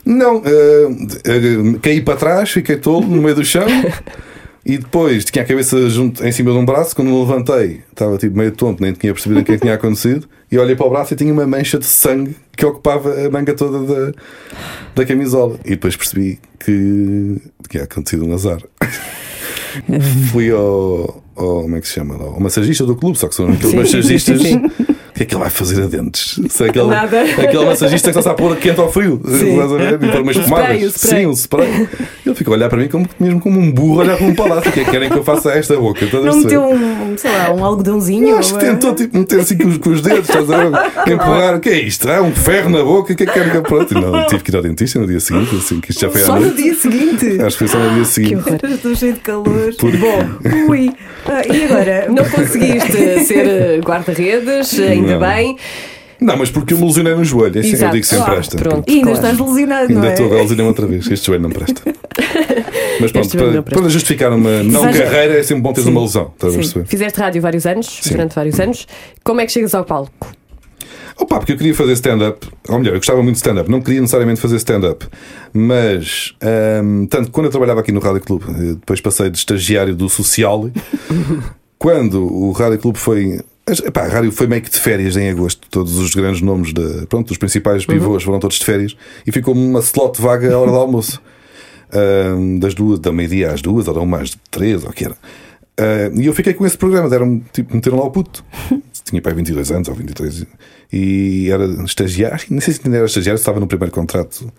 [0.05, 0.89] não, eh,
[1.25, 3.67] eh, caí para trás, fiquei tolo no meio do chão
[4.65, 6.97] e depois tinha a cabeça junto, em cima de um braço.
[6.97, 9.75] Quando me levantei, estava tipo meio tonto, nem tinha percebido o que é que tinha
[9.75, 10.27] acontecido.
[10.51, 13.55] E olhei para o braço e tinha uma mancha de sangue que ocupava a manga
[13.55, 14.13] toda da,
[14.95, 15.59] da camisola.
[15.65, 17.37] E depois percebi que
[17.69, 18.63] tinha acontecido um azar.
[20.33, 21.63] Fui ao, ao.
[21.63, 22.15] Como é que se chama?
[22.15, 24.41] Ao massagista do clube, só que são aqueles massagistas.
[24.41, 24.87] sim, sim.
[24.89, 26.41] O que é que ele vai fazer a dentes?
[26.49, 27.23] Se é aquele, Nada.
[27.23, 29.21] aquele massagista que só sabe pôr quente ao frio.
[29.25, 29.53] Sim.
[29.53, 29.93] Estás a ver?
[30.03, 30.93] E pôr umas pomadas.
[30.95, 31.89] Sim, o spray.
[32.27, 34.35] Ele ficou a olhar para mim como, mesmo como um burro a olhar para um
[34.35, 34.71] palácio.
[34.71, 36.05] O que é que querem que eu faça a esta boca?
[36.05, 38.31] Estás a Não meteu um, sei lá, um algodãozinho?
[38.31, 40.73] Eu acho que tentou tipo, meter assim com os, com os dedos, estás a ver?
[41.13, 42.09] Empurrar, o que é isto?
[42.11, 43.97] Ah, um ferro na boca, o que é que querem que eu pronto?
[43.97, 46.23] E Não, tive que ir ao dentista no dia seguinte, assim, que isto já foi
[46.23, 47.41] à Só no dia seguinte.
[47.41, 48.43] Acho que foi só no dia seguinte.
[48.65, 49.73] Estou cheio de calor.
[49.79, 50.27] Porque- Bom,
[50.69, 50.91] ui.
[51.27, 52.07] Ah, e agora?
[52.11, 55.19] Não conseguiste ser guarda-redes, ainda Não.
[55.21, 55.57] bem.
[56.21, 57.93] Não, mas porque eu me lesionei no joelho, assim, eu Exato.
[57.95, 58.57] digo sempre Ah, esta.
[58.57, 58.89] pronto.
[58.89, 59.27] E ainda Claro.
[59.35, 60.13] estás lesionado, Ainda não é?
[60.15, 61.83] estou a lesionar outra vez, este joelho não presta.
[63.01, 63.81] Mas pronto, para, não presta.
[63.83, 66.87] para justificar uma não Vais- carreira é sempre bom teres uma lesão, estás a perceber?
[66.87, 68.11] Fizeste rádio vários anos, Sim.
[68.11, 68.87] durante vários anos.
[69.25, 70.29] Como é que chegas ao palco?
[71.19, 74.01] Opa, porque eu queria fazer stand-up, ou melhor, eu gostava muito de stand-up, não queria
[74.01, 75.07] necessariamente fazer stand-up,
[75.53, 79.95] mas ahm, tanto quando eu trabalhava aqui no Rádio Clube, eh, depois passei de estagiário
[79.95, 80.69] do Social,
[81.79, 83.41] quando o Rádio Clube foi.
[83.67, 85.67] Epá, a rádio foi meio que de férias em agosto.
[85.71, 88.95] Todos os grandes nomes da, pronto, dos principais pivôs foram todos de férias
[89.27, 91.21] e ficou uma slot vaga à hora do almoço.
[91.93, 95.05] Ahm, das duas, da meia-dia às duas, ou da uma às três, ou o que
[95.05, 95.17] era.
[95.77, 98.45] Ah, e eu fiquei com esse programa, deram tipo, meteram lá o puto.
[99.05, 100.47] Tinha pai 22 anos ou 23
[100.93, 102.39] e era estagiário.
[102.49, 104.51] Nem sei se ainda era estagiário, se estava no primeiro contrato.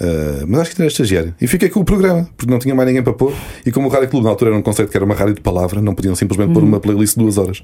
[0.00, 1.34] Ah, mas acho que ainda era estagiário.
[1.40, 3.32] E fiquei com o programa, porque não tinha mais ninguém para pôr.
[3.64, 5.40] E como o Rádio Clube na altura era um conceito que era uma rádio de
[5.40, 7.62] palavra, não podiam simplesmente pôr uma playlist de duas horas.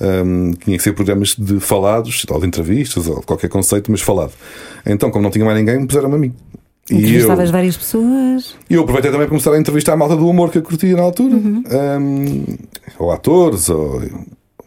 [0.00, 4.00] Ahm, tinha que ser programas de falados, ou de entrevistas, ou de qualquer conceito, mas
[4.00, 4.32] falado.
[4.84, 6.34] Então, como não tinha mais ninguém, puseram-me a mim.
[6.88, 8.54] E eu, Entrevistavas várias pessoas.
[8.70, 10.96] e eu aproveitei também para começar a entrevistar a malta do humor que eu curtia
[10.96, 11.34] na altura.
[11.34, 12.44] Um,
[12.98, 14.00] ou atores, ou.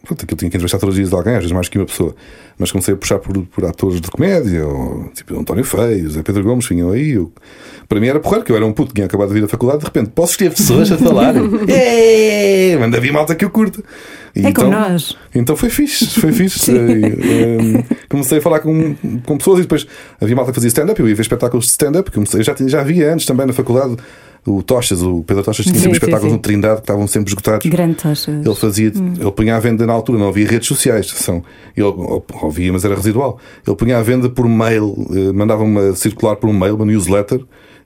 [0.02, 1.84] Pronto, aquilo tinha que entrevistar todos os dias de alguém, às vezes mais que uma
[1.86, 2.14] pessoa.
[2.58, 6.42] Mas comecei a puxar por, por atores de comédia, ou tipo António Feio, Zé Pedro
[6.42, 7.10] Gomes, vinham aí.
[7.10, 7.30] Eu,
[7.88, 9.48] para mim era porreiro, que eu era um puto que tinha acabado de vir da
[9.48, 11.34] faculdade, de repente posso ter pessoas a falar.
[11.68, 13.84] é, manda vir malta que eu curto.
[14.34, 15.16] E É como nós.
[15.34, 16.70] Então foi fixe, foi fixe.
[16.80, 18.94] E, um, comecei a falar com,
[19.26, 19.86] com pessoas e depois
[20.20, 20.98] havia malta que fazia stand-up.
[21.00, 22.10] Eu ia ver espetáculos de stand-up.
[22.10, 23.96] comecei- Já, já havia antes também na faculdade
[24.46, 26.36] o Tochas, o Pedro Tochas tinha Sim, sempre sim, espetáculos sim.
[26.36, 27.70] no Trindade que estavam sempre esgotados.
[27.70, 28.30] Grande taxa.
[28.30, 31.42] Ele fazia, ele punha à venda na altura, não havia redes sociais, são,
[31.76, 33.38] ele, ou- ou havia, mas era residual.
[33.66, 37.40] Ele punha à venda por mail, eh, mandava-me circular por um mail, uma newsletter,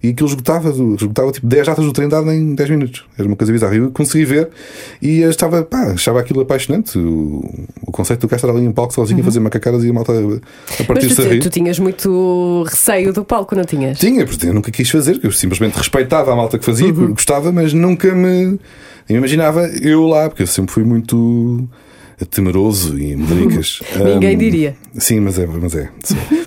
[0.06, 3.04] e aquilo esgotava, esgotava tipo 10 datas do Trindade em 10 minutos.
[3.18, 3.74] Era uma coisa bizarra.
[3.74, 4.48] Eu consegui ver
[5.00, 6.98] e estava, pá, achava aquilo apaixonante.
[6.98, 7.42] O,
[7.86, 10.16] o conceito do estar ali em palco sozinho a fazer macacaras e a malta a,
[10.16, 10.20] a
[10.78, 11.40] Mas partir-se a tu, rir.
[11.40, 13.98] tu tinhas muito receio do palco, não tinhas?
[13.98, 17.12] Tinha, porque eu nunca quis fazer, que eu simplesmente respeitava a malta que fazia, Uhum.
[17.12, 18.58] gostava, mas nunca me
[19.08, 21.68] eu imaginava eu lá, porque eu sempre fui muito
[22.30, 23.80] temeroso e medricas.
[23.96, 24.76] Ninguém Um, diria.
[24.96, 25.90] Sim, mas é, mas é.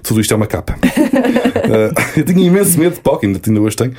[0.02, 0.76] Tudo isto é uma capa.
[0.76, 3.94] Uh, eu tinha imenso medo de palco, ainda, ainda hoje tenho.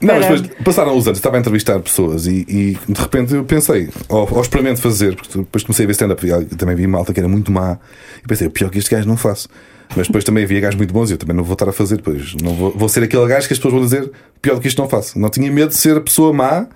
[0.00, 3.44] Não, mas depois passaram os anos, estava a entrevistar pessoas e, e, de repente eu
[3.44, 7.12] pensei, ou, ou experimento fazer, porque depois comecei a ver stand-up e também vi malta
[7.12, 7.78] que era muito má
[8.22, 9.48] e pensei, o pior que este gajo não faço.
[9.96, 11.96] Mas depois também havia gajos muito bons e eu também não vou estar a fazer,
[11.96, 14.68] depois não vou, vou ser aquele gajo que as pessoas vão dizer pior do que
[14.68, 15.18] isto não faço.
[15.18, 16.66] Não tinha medo de ser a pessoa má,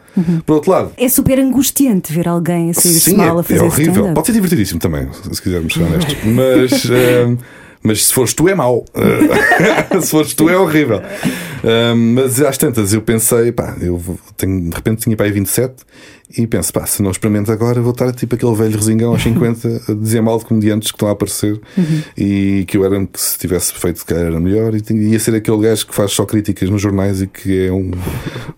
[0.44, 0.92] por outro lado.
[0.96, 4.14] É super angustiante ver alguém a sair-se mal a é, fazer é horrível.
[4.14, 6.16] Pode ser divertidíssimo também, se quisermos ser honestos.
[6.24, 7.36] Mas, ehm,
[7.84, 8.84] mas se fores tu é mau.
[8.94, 11.00] Eh, se fores tu é horrível.
[11.62, 14.00] Ehm, mas às tantas eu pensei, pá, eu
[14.36, 15.74] tenho, de repente tinha para aí 27
[16.38, 19.82] e penso, pá, se não experimento agora, vou estar tipo aquele velho resingão aos 50
[19.88, 21.60] a dizer mal de comediantes que estão a aparecer
[22.16, 25.58] e que eu era se tivesse feito se calhar era melhor e ia ser aquele
[25.58, 27.90] gajo que faz só críticas nos jornais e que é um-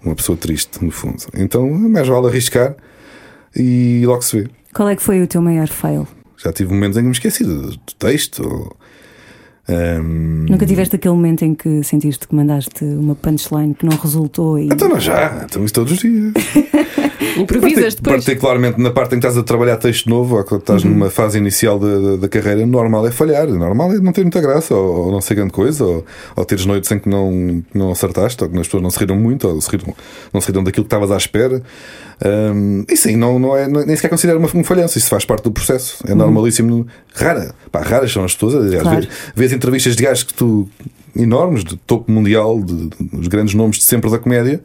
[0.05, 1.17] uma pessoa triste, no fundo.
[1.35, 2.75] Então, mais vale arriscar
[3.55, 4.49] e logo se vê.
[4.73, 6.07] Qual é que foi o teu maior fail?
[6.37, 8.43] Já tive momentos em que me esqueci do, do texto.
[8.45, 8.77] ou,
[9.69, 14.59] ehm, Nunca tiveste aquele momento em que sentiste que mandaste uma punchline que não resultou
[14.59, 14.67] e.
[14.67, 16.33] Então não já, então isso todos os dias.
[17.37, 18.25] Improvisas depois.
[18.25, 20.91] Particularmente na parte em que estás a trabalhar texto novo ou quando estás Uhum.
[20.91, 24.75] numa fase inicial da, da, carreira, normal é falhar, normal é não ter muita graça,
[24.75, 27.91] ou, ou não ser grande coisa, ou, ou teres noites em que não, que não
[27.91, 29.95] acertaste, ou que as pessoas não se riram muito, ou se riram,
[30.33, 31.63] não se riram daquilo que estavas à espera.
[32.25, 35.43] Ehm, e sim, não, não é, nem sequer considero uma, um falhanço, isso faz parte
[35.45, 36.87] do processo, é normalíssimo.
[37.15, 39.01] Rara, pá, raras são as pessoas, aliás, Claro.
[39.01, 40.69] vês, vês entrevistas de gajos que tu
[41.15, 44.61] enormes, de topo mundial, de, dos grandes nomes de sempre da comédia.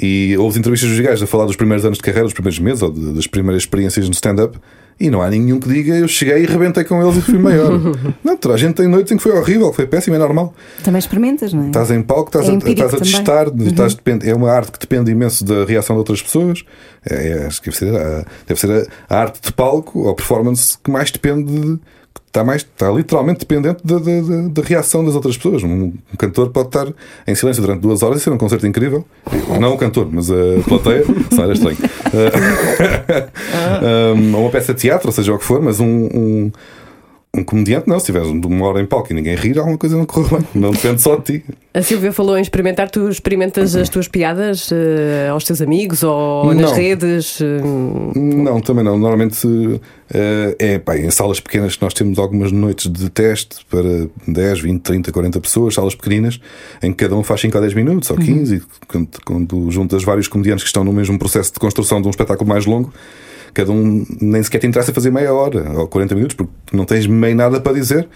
[0.00, 2.82] E houve entrevistas dos gajos a falar dos primeiros anos de carreira, dos primeiros meses
[2.82, 4.56] ou de- das primeiras experiências no stand-up.
[5.00, 7.70] E não há nenhum que diga eu cheguei e rebentei com eles e fui maior.
[8.24, 10.52] não, toda a gente tem noites em que foi horrível, que foi péssimo, é normal.
[10.82, 11.66] Também experimentas, não é?
[11.66, 13.66] Estás em palco, estás, É a, estás a testar, Uhum.
[13.66, 16.64] estás é uma arte que depende imenso da reação de outras pessoas.
[17.08, 20.14] É, é- acho que deve ser, a, deve ser a, a arte de palco ou
[20.14, 21.78] performance que mais depende de.
[22.26, 25.62] Está, mais, está literalmente dependente da, reação das outras pessoas.
[25.64, 26.86] Um, cantor pode estar
[27.26, 29.04] em silêncio durante duas horas e ser um concerto incrível.
[29.58, 30.34] Não o cantor, mas a
[30.68, 31.04] plateia.
[31.34, 31.78] Só era estranho.
[33.78, 36.52] Um, ou uma peça de teatro, ou seja o que for, mas um, um,
[37.38, 37.98] um comediante, não.
[37.98, 40.48] Se tiveres uma hora em palco e ninguém rir, alguma coisa não correu bem.
[40.54, 41.44] Não depende só de ti.
[41.72, 42.90] A Silvia falou em experimentar.
[42.90, 46.74] Tu experimentas as tuas piadas eh, aos teus amigos ou nas Não.
[46.76, 47.40] redes?
[47.40, 47.60] eh,
[48.18, 48.98] Não, também não.
[48.98, 49.46] Normalmente
[50.12, 54.60] eh, é pá, em salas pequenas que nós temos algumas noites de teste para 10,
[54.60, 56.40] 20, 30, 40 pessoas, salas pequeninas,
[56.82, 60.02] em que cada um faz 5 a 10 minutos ou 15, e quando, quando juntas
[60.02, 62.92] vários comediantes que estão no mesmo processo de construção de um espetáculo mais longo.
[63.58, 67.08] Cada um nem sequer te interessa fazer meia hora ou 40 minutos, porque não tens
[67.08, 68.08] meio nada para dizer.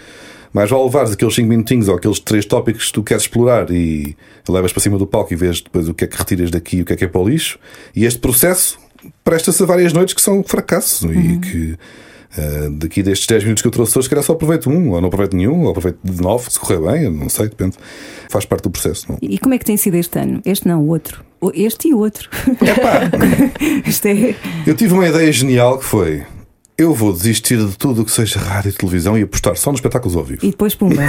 [0.53, 4.15] Mas vale levares aqueles 5 minutinhos ou aqueles 3 tópicos que tu queres explorar e
[4.47, 6.81] levas para cima do palco e vês depois o que é que retiras daqui e
[6.83, 7.59] o que é que é para o lixo.
[7.93, 8.79] E este processo
[9.21, 11.77] presta-se a várias noites que são fracasso e que
[12.37, 15.01] eh, daqui destes 10 minutos que eu trouxe hoje, se calhar só aproveito um, ou
[15.01, 17.77] não aproveito nenhum, ou aproveito de 9, se correr bem, não sei, depende.
[18.29, 19.11] Faz parte do processo.
[19.11, 19.17] Não?
[19.21, 20.41] E como é que tem sido este ano?
[20.45, 21.23] Este não, o outro.
[21.53, 22.29] Este e o outro.
[23.85, 24.35] Isto é.
[24.65, 26.23] Eu tive uma ideia genial que foi.
[26.75, 29.77] Eu vou desistir de tudo o que seja rádio e televisão e apostar só nos
[29.77, 30.43] espetáculos ao vivo.
[30.43, 31.03] E depois, pumba.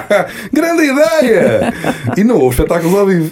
[0.50, 1.72] Grande ideia!
[2.16, 3.30] E não houve espetáculos ao vivo.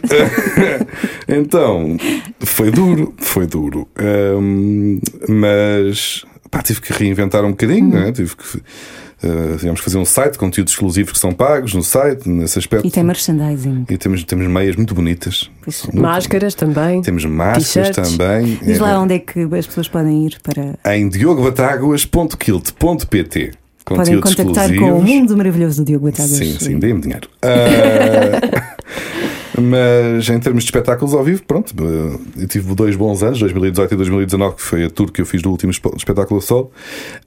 [1.26, 1.96] então,
[2.40, 3.88] foi duro, foi duro.
[3.98, 8.10] Hum, mas pá, tive que reinventar um bocadinho, né?
[8.12, 8.58] tive que.
[8.58, 12.86] uh, tivemos que fazer um site, conteúdos exclusivos que são pagos no site, nesse aspecto.
[12.86, 13.86] E tem merchandising.
[13.88, 15.50] E temos, temos meias muito bonitas.
[15.62, 15.82] Pois.
[15.84, 17.00] Muito- Máscaras também.
[17.02, 18.58] Temos máscaras também.
[18.62, 20.78] Diz É, lá onde é que as pessoas podem ir para.
[20.96, 23.52] Em diogobatáguas.kilt.pt
[23.84, 25.02] Podem contactar com o exclusivos.
[25.04, 26.30] mundo maravilhoso do Diogo Batagas.
[26.36, 27.28] Sim, sim, dê-me dinheiro.
[27.42, 28.76] Ah,
[29.60, 33.92] mas em termos de espetáculos ao vivo, pronto, ah, eu tive dois bons anos, 2018
[33.94, 36.72] e 2019, que foi a tour que eu fiz do último espe- espetáculo a sol.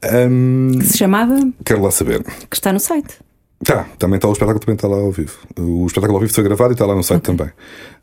[0.04, 2.24] Ahm, Que se chamava, quero lá saber.
[2.50, 3.16] que está no site.
[3.64, 5.38] Tá, também está o espetáculo, também está lá ao vivo.
[5.58, 7.50] O espetáculo ao vivo foi gravado e está lá no site também.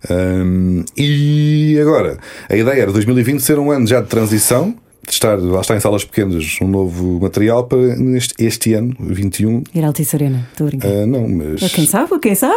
[0.08, 4.74] Ahm, e agora, a ideia era 2020 ser um ano já de transição,
[5.06, 7.78] de estar, lá está em salas pequenas, um novo material para
[8.16, 9.62] este, este ano, 21.
[9.74, 10.46] Ir à Altice Arena.
[10.52, 10.88] Estou a brincar.
[10.88, 11.72] Ah, não, mas.
[11.72, 12.18] Quem sabe?
[12.20, 12.54] Quem sabe?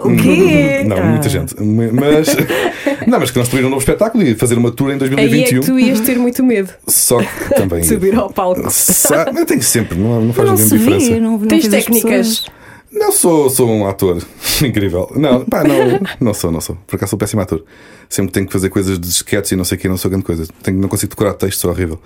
[0.00, 0.84] O quê?
[0.86, 1.02] Não, Ah.
[1.04, 1.54] muita gente.
[1.62, 2.28] Mas,
[3.06, 5.60] não, mas que construir um novo espetáculo e fazer uma tour em Aí é 2021.
[5.60, 7.82] que tu ias ter muito medo Só que também.
[7.84, 8.68] subir ao palco.
[8.70, 11.20] Sa- Eu tenho sempre, não, não faz Não grande se diferença.
[11.20, 12.10] não, não Tens técnicas.
[12.40, 12.61] pessoas.
[12.92, 14.22] Não sou, sou um ator
[14.62, 15.10] incrível.
[15.16, 16.76] Não, pá, não, não sou, não sou.
[16.86, 17.64] Por acaso sou péssimo ator.
[18.08, 20.24] Sempre tenho que fazer coisas de sketches e não sei o que, não sou grande
[20.24, 20.46] coisa.
[20.62, 21.98] Tenho, não consigo decorar texto, sou horrível.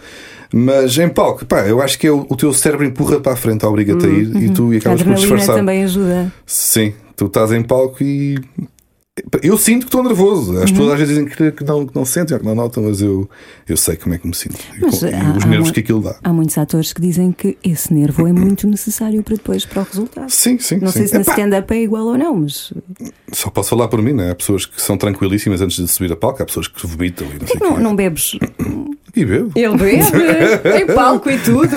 [0.52, 3.36] Mas em palco, pá, eu acho que é o, o teu cérebro empurra para a
[3.36, 5.56] frente, obriga-te a ir e tu e acabas por disfarçar.
[5.56, 6.32] também ajuda.
[6.46, 8.38] Sim, tu estás em palco e.
[9.42, 10.52] Eu sinto que estou nervoso.
[10.52, 10.62] Uhum.
[10.62, 12.82] As pessoas às vezes dizem que, que não, que não sentem ou que não notam,
[12.82, 13.28] mas eu,
[13.66, 14.58] eu sei como é que me sinto.
[14.78, 16.16] Mas e há- os há nervos mu- que aquilo dá.
[16.22, 19.84] Há muitos atores que dizem que esse nervo é muito necessário para depois para o
[19.86, 20.28] resultado.
[20.28, 20.76] Sim, sim.
[20.80, 20.98] Não sim.
[20.98, 22.74] sei se na stand-up é igual ou não, mas
[23.32, 24.32] Só posso falar por mim, né?
[24.32, 27.30] Há pessoas que são tranquilíssimas antes de subir a palco, há pessoas que vomitam e
[27.32, 28.32] não por sei que não, não bebes?
[29.16, 29.50] E bebo.
[29.56, 31.74] Ele bebe em palco e tudo.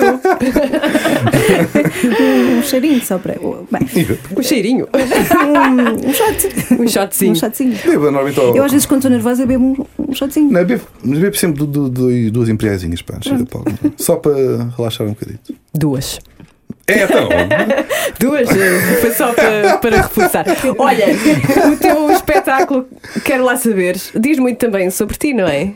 [2.58, 3.34] Um cheirinho só para.
[3.34, 4.20] Bem, E bebo.
[4.36, 4.88] Um cheirinho.
[4.92, 6.74] um, um shot.
[6.78, 7.32] Um shotzinho.
[7.32, 7.78] Um shotzinho.
[7.84, 8.38] Bebo, normalmente.
[8.38, 9.64] ao- Eu às vezes quando estou nervosa bebo
[9.98, 10.50] um, um shotzinho.
[10.52, 13.70] Não, bebo, mas bebo sempre du- du- duas imperiaisinhas para antes a palco.
[13.96, 14.34] Só para
[14.76, 15.54] relaxar um bocadito.
[15.74, 16.20] Duas.
[16.86, 17.28] É, então.
[18.18, 20.44] Duas, eh, foi só para, para reforçar.
[20.78, 21.06] Olha,
[21.72, 22.86] o teu espetáculo,
[23.24, 25.72] quero lá saber, diz muito também sobre ti, não é?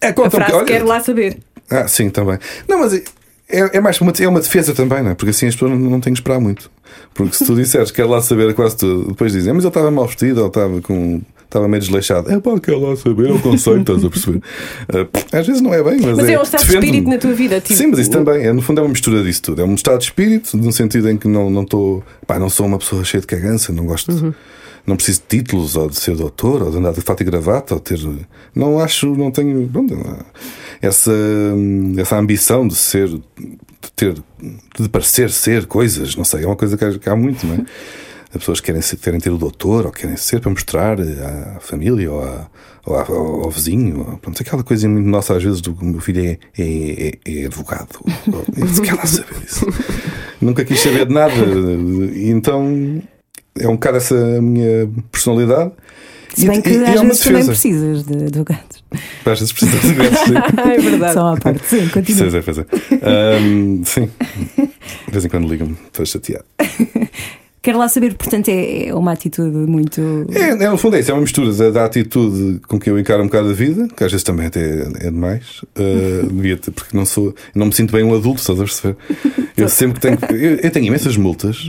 [0.00, 0.64] É, A um frase bocadinho.
[0.66, 1.38] quero lá saber.
[1.70, 2.38] Ah, sim, também.
[2.68, 3.02] Não, mas é,
[3.48, 5.14] é mais uma, é uma defesa também, não é?
[5.14, 6.70] Porque assim as pessoas não, não têm que esperar muito.
[7.14, 9.90] Porque se tu disseres, quero lá saber quase tudo, depois dizem, "Ah, mas ele estava
[9.90, 11.20] mal vestido ou estava com.
[11.44, 12.30] Estava meio desleixado.
[12.30, 14.42] É pá, quero lá saber, é o conceito, estás a perceber?
[15.32, 17.32] Ah, às vezes não é bem, mas, Mas é um estado de espírito na tua
[17.32, 17.58] vida.
[17.60, 19.62] Tipo, Sim, mas isso também, é, no fundo, é uma mistura disso tudo.
[19.62, 22.02] É um estado de espírito, no sentido em que não não estou.
[22.26, 24.12] Pá, não sou uma pessoa cheia de cagança, não gosto.
[24.12, 24.34] de-
[24.88, 27.74] Não preciso de títulos, ou de ser doutor, ou de andar de fato e gravata,
[27.74, 28.00] ou ter.
[28.54, 29.68] Não acho, não tenho.
[29.68, 30.24] pronto, não-
[30.80, 31.12] essa,
[31.98, 33.06] essa ambição de ser.
[33.08, 33.22] de
[33.94, 34.14] ter.
[34.80, 37.58] de parecer ser coisas, não sei, é uma coisa que há- muito, não é?
[38.30, 42.10] As pessoas querem, ser, querem ter o doutor ou querem ser para mostrar à família
[42.12, 42.46] ou, à-
[42.86, 43.98] ou ao, ao vizinho.
[44.00, 47.08] ou- Pronto, aquela coisa muito nossa, às vezes, do que o meu filho é, é,
[47.26, 47.88] é- é advogado.
[48.56, 49.66] Eu quero lá saber isso.
[50.40, 51.34] Nunca quis saber de nada.
[52.16, 53.02] Então
[53.60, 55.72] é um bocado essa a minha personalidade.
[56.34, 57.50] Se bem que E- e às é uma vezes também defesa.
[57.52, 58.84] precisas de advogados.
[59.26, 60.34] Às vezes precisa de grandes, sim.
[60.70, 61.12] é verdade.
[61.14, 61.66] Só à parte.
[61.66, 62.28] Sim, continua.
[63.02, 64.08] Ahm, sim.
[65.06, 66.42] De vez em quando ligam-me para chatear.
[67.60, 70.00] Quero lá saber, portanto, é é uma atitude muito.
[70.32, 72.96] É, é, no fundo é isso, é uma mistura da, da atitude com que eu
[72.98, 74.60] encaro um bocado a vida, que às vezes também até
[75.00, 75.62] é demais.
[75.76, 78.96] Uh, devia ter, porque não sou, não me sinto bem um adulto, estás a perceber?
[79.56, 80.16] Eu sempre tenho.
[80.30, 81.68] Eu, eu tenho imensas multas.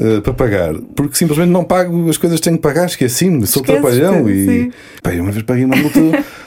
[0.00, 3.62] Uh, para pagar, porque simplesmente não pago as coisas que tenho que pagar, esqueci-me, sou
[3.62, 4.72] trapalhão e sim.
[5.02, 6.00] pá, uma vez paguei uma multa,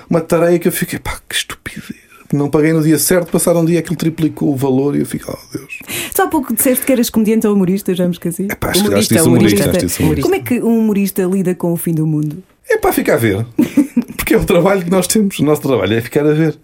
[0.10, 2.04] uma tareia que eu fiquei, pá, que estupidez.
[2.34, 5.32] Não paguei no dia certo, passaram um dia aquilo triplicou o valor e eu fico,
[5.32, 5.78] oh Deus.
[6.16, 8.48] Só há pouco disseste que eras comediante ou humorista, já me esqueci.
[8.50, 9.62] Epá, acho, Humorista, acho que disse humorista.
[9.62, 10.22] humorista, disse humorista.
[10.24, 12.42] Como é que um humorista lida com o fim do mundo?
[12.68, 13.46] É para ficar a ver.
[14.18, 15.38] Porque é o trabalho que nós temos.
[15.38, 16.58] O nosso trabalho é ficar a ver.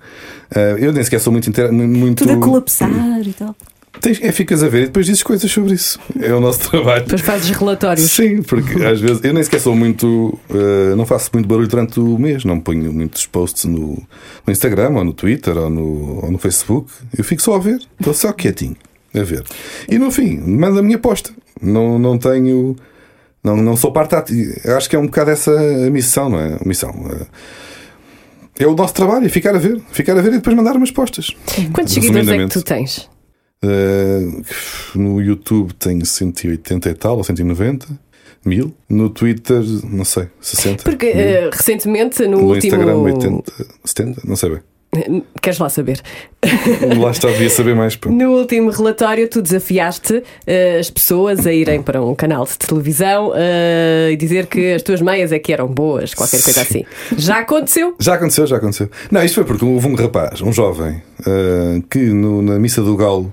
[0.56, 1.48] Ah, eu nem sequer sou muito.
[1.50, 1.72] Inter...
[1.72, 2.26] muito...
[2.26, 3.56] Tudo a colapsar e tal.
[4.02, 6.00] Tens- É, ficas a ver e depois dizes coisas sobre isso.
[6.22, 7.04] É o nosso trabalho.
[7.04, 8.10] Depois fazes relatórios.
[8.12, 10.38] Sim, porque às vezes eu nem sequer sou muito.
[10.50, 14.02] ah, não faço muito barulho durante o mês, não ponho muitos posts no,
[14.46, 16.90] no Instagram ou no Twitter ou no, ou no Facebook.
[17.18, 18.76] Eu fico só a ver, estou só quietinho
[19.14, 19.44] a ver.
[19.90, 21.32] E no fim, mando a minha aposta.
[21.62, 22.76] Não, não tenho.
[23.44, 24.54] Não, não sou parte ativa.
[24.78, 26.58] Acho que é um bocado essa a missão, não é?
[26.62, 26.94] A missão.
[27.12, 27.26] ah,
[28.58, 30.92] É o nosso trabalho, é ficar a ver, ficar a ver e depois mandar umas
[30.92, 31.36] postas.
[31.74, 33.10] Quantos seguidores é que tu tens?
[33.64, 34.42] Uh,
[34.96, 37.88] no YouTube tenho 180 e tal, ou 190
[38.46, 38.74] mil.
[38.88, 40.84] No Twitter, não sei, 60.
[40.84, 42.76] Porque eh, recentemente no, no último.
[42.76, 44.60] Instagram, 80, 70, não sei bem.
[45.42, 46.02] Queres lá saber?
[47.00, 47.96] Lá está, devia saber mais.
[47.96, 48.10] pô.
[48.10, 53.32] No último relatório, tu desafiaste eh, as pessoas a irem para um canal de televisão
[53.36, 56.84] eh, e dizer que as tuas meias é que eram boas, qualquer coisa assim.
[57.18, 57.96] Já aconteceu?
[58.00, 58.90] Já aconteceu, já aconteceu.
[59.12, 62.96] Não, isto foi porque houve um rapaz, um jovem, uh, que no- na missa do
[62.96, 63.32] Galo,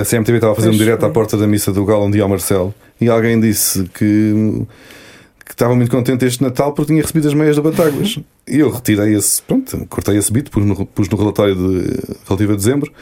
[0.00, 2.22] a CMTV estava a fazer um direto à porta da missa do Galo um dia
[2.22, 4.62] ao Marcelo e alguém disse que,
[5.46, 8.18] que estava muito contente este Natal porque tinha recebido as meias da Batáguas.
[8.48, 12.52] E eu retirei esse, pronto, cortei esse beat, pus no, pus no relatório de, relativo
[12.52, 12.92] a dezembro.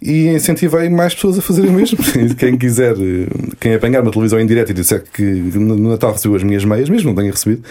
[0.00, 1.98] E incentivei mais pessoas a fazerem o mesmo.
[2.38, 3.26] Quem quiser, eh,
[3.58, 6.88] quem apanhar uma televisão em direto e disser que no Natal recebeu as minhas meias,
[6.88, 7.64] mesmo não tenha recebido,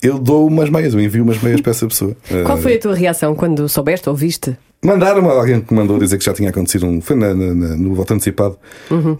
[0.00, 2.16] eu dou umas meias, eu envio umas meias para essa pessoa.
[2.46, 4.56] Qual Eh, foi a tua reação quando soubeste ou viste?
[4.84, 7.00] Mandaram alguém que mandou dizer que já tinha acontecido um.
[7.00, 8.56] Foi na- na- na- no voto antecipado,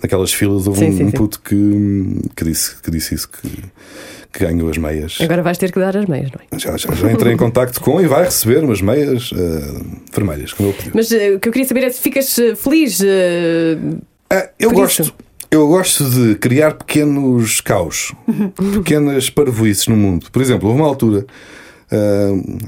[0.00, 1.16] naquelas filas, houve Sim, um, sim, um sim.
[1.16, 3.48] puto que, que, disse, que disse isso, que,
[4.34, 5.18] que ganhou as meias.
[5.20, 6.58] Agora vais ter que dar as meias, não é?
[6.58, 9.80] Já, já, já entrei em contacto com e vai receber umas meias eh,
[10.12, 10.90] vermelhas, como eu pedi.
[10.92, 13.00] Mas eh, o que eu queria saber é se ficas eh, feliz.
[14.28, 15.02] Ah, eu gosto.
[15.02, 15.14] isso.
[15.50, 18.12] Eu gosto de criar pequenos caos,
[18.74, 20.26] pequenas parvoices no mundo.
[20.32, 21.24] Por exemplo, houve uma altura.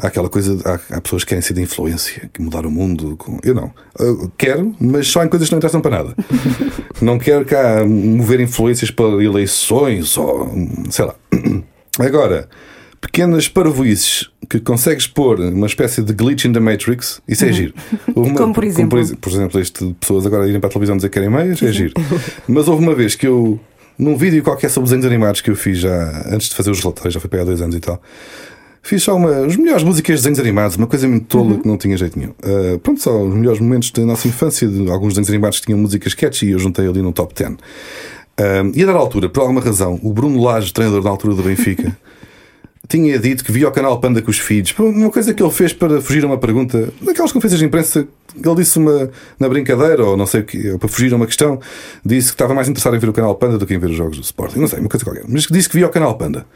[0.01, 3.17] Há aquela coisa, há, há pessoas que querem ser de influência, que mudar o mundo.
[3.17, 3.73] com- eu não.
[3.99, 6.15] Eu quero, mas só em coisas que não interessam para nada.
[7.01, 10.51] não quero cá mover influências para eleições ou
[10.91, 11.15] sei lá.
[11.99, 12.49] Agora,
[13.01, 17.75] pequenas parvoices que consegues pôr uma espécie de glitch in the Matrix, isso é giro.
[18.15, 18.99] Houve uma- Como por exemplo?
[18.99, 21.63] ex- por exemplo, este de pessoas agora irem para a televisão dizer que querem meias,
[21.63, 21.95] é giro.
[22.47, 23.59] Mas houve uma vez que eu,
[23.99, 27.15] num vídeo qualquer sobre desenhos animados que eu fiz já antes de fazer os relatórios,
[27.15, 28.01] já foi para há dois anos e tal,
[28.87, 31.77] fiz só uma, as melhores músicas de desenhos animados, uma coisa muito tola que não
[31.77, 32.33] tinha jeito nenhum.
[32.43, 35.79] Ah, pronto, só os melhores momentos da nossa infância, de alguns desenhos animados que tinham
[35.79, 37.55] músicas catchy e eu juntei ali no top 10.
[38.39, 41.43] Ah, e a dar altura, por alguma razão, o Bruno Lage, treinador da altura do
[41.43, 41.97] Benfica,
[42.89, 44.73] tinha dito que via o canal Panda com os filhos.
[44.79, 48.55] Uma coisa que ele fez para fugir a uma pergunta, daquelas conferências de imprensa, ele
[48.55, 51.59] disse uma na brincadeira, ou não sei o que, para fugir a uma questão,
[52.05, 53.97] disse que estava mais interessado em ver o canal Panda do que em ver os
[53.97, 54.61] jogos do Sporting.
[54.61, 55.25] Não sei, uma coisa qualquer.
[55.27, 56.47] Mas disse que via o canal Panda.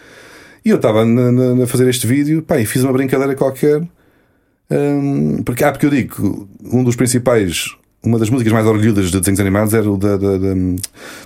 [0.64, 3.82] E eu estava a fazer este vídeo, pá, e fiz uma brincadeira qualquer.
[4.70, 7.74] hum, porque, ah, porque eu digo um dos principais.
[8.02, 10.54] Uma das músicas mais orgulhudas de desenhos animados era o da, da, da,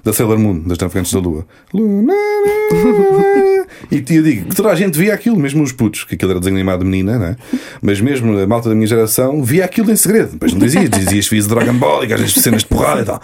[0.02, 1.46] da Sailor Moon, das Navegantes da Lua.
[3.90, 6.40] E eu digo que toda a gente via aquilo, mesmo os putos, que aquilo era
[6.40, 7.36] desenho animado de menina, não é?
[7.82, 10.32] Mas mesmo a malta da minha geração via aquilo em segredo.
[10.32, 13.04] Depois não dizia, dizias que vias Dragon Ball e às vezes cenas de porrada e
[13.04, 13.20] tal.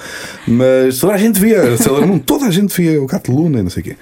[0.47, 3.63] Mas toda a gente via Sailor Moon, toda a gente via o Gato Luna e
[3.63, 3.97] não sei o quê.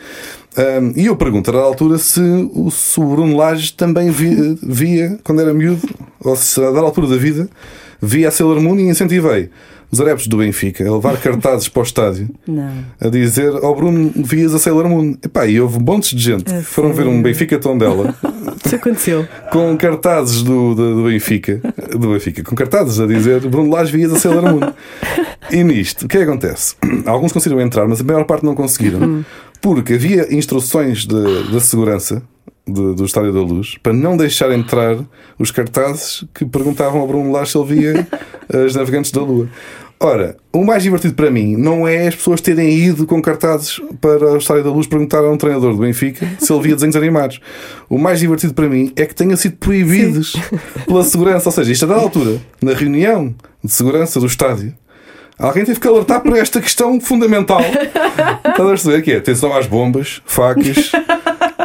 [0.59, 2.21] Um, e eu pergunto, dada altura, se
[2.53, 5.89] o, se o Bruno Lage também via, via, quando era miúdo,
[6.21, 7.49] ou se a dada altura da vida,
[8.03, 9.51] via a Sailor Moon e incentivei
[9.91, 12.71] os adeptos do Benfica a levar cartazes para o estádio Não.
[13.01, 15.17] a dizer ao Bruno vias a Sailor Moon.
[15.23, 17.23] Epá, e houve montes de gente A que foram ver um?
[17.23, 18.15] Benfica Tondela
[18.65, 19.27] Isso aconteceu.
[19.51, 21.61] com cartazes do, do, do Benfica,
[21.93, 24.73] do Benfica, com cartazes a dizer Bruno Lage vias a Sailor Moon.
[25.51, 26.75] E nisto, o que é que acontece?
[27.07, 29.25] Alguns conseguiram entrar, mas a maior parte não conseguiram,
[29.61, 32.23] porque havia instruções de- da segurança
[32.67, 34.97] de- do Estádio da Luz para não deixar entrar
[35.39, 38.07] os cartazes que perguntavam ao Bruno Lage se ele via
[38.67, 39.49] as navegantes da Lua.
[40.01, 44.33] Ora, o mais divertido para mim não é as pessoas terem ido com cartazes para
[44.33, 47.41] o Estádio da Luz perguntar a um treinador do Benfica se ele via desenhos animados.
[47.89, 50.37] O mais divertido para mim é que tenham sido proibidos
[50.87, 51.49] pela segurança.
[51.49, 53.35] Ou seja, isto a dada altura, na reunião
[53.65, 54.73] de segurança do estádio,
[55.39, 57.61] alguém teve que alertar para esta questão fundamental.
[57.63, 59.17] Estás a perceber que é?
[59.19, 60.93] Atenção às bombas, facas.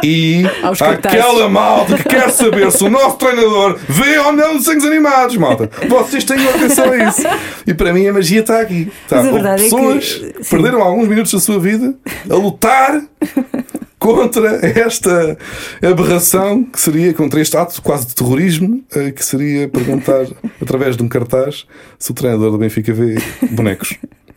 [0.06, 0.42] E
[0.80, 5.70] aquela malta que quer saber se o nosso treinador vê ou não desenhos animados, malta.
[5.88, 7.22] Vocês tenham atenção a isso.
[7.66, 8.92] E para mim a magia está aqui.
[9.08, 9.18] Tá?
[9.18, 11.94] Houve verdade é que- pessoas perderam alguns minutos da sua vida
[12.28, 13.02] a lutar
[13.98, 15.38] contra esta
[15.82, 20.26] aberração que seria, contra este ato quase de terrorismo, eh, que seria perguntar
[20.60, 21.64] através de um cartaz
[21.98, 23.14] se o treinador do Benfica vê
[23.50, 23.94] bonecos.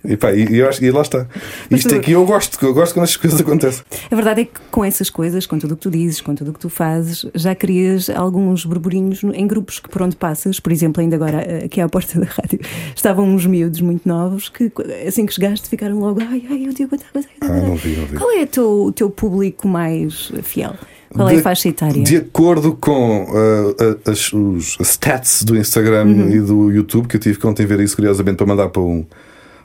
[0.08, 1.28] E, pá, e, e eu acho- e lá está.
[1.70, 3.84] Isto tu- aqui eu gosto, eu gosto quando estas coisas acontecem.
[4.10, 6.52] A verdade é que com essas coisas, com tudo o que tu dizes, com tudo
[6.52, 10.60] o que tu fazes, já crias alguns burburinhos em grupos que por onde passas.
[10.60, 12.60] Por exemplo, ainda agora eh, aqui à porta da rádio
[12.96, 14.72] estavam uns miúdos muito novos que
[15.08, 17.08] assim que chegaste ficaram logo ai, ai, o Diogo está
[17.42, 18.16] Ah, não vi, não vi.
[18.16, 20.74] Qual é o teu, teu público mais fiel?
[21.14, 22.04] Qual é a faixa etária?
[22.04, 26.30] De acordo com uh, as, os stats do Instagram Uhum.
[26.30, 29.06] e do YouTube, que eu tive que ontem ver isso curiosamente para mandar para, um,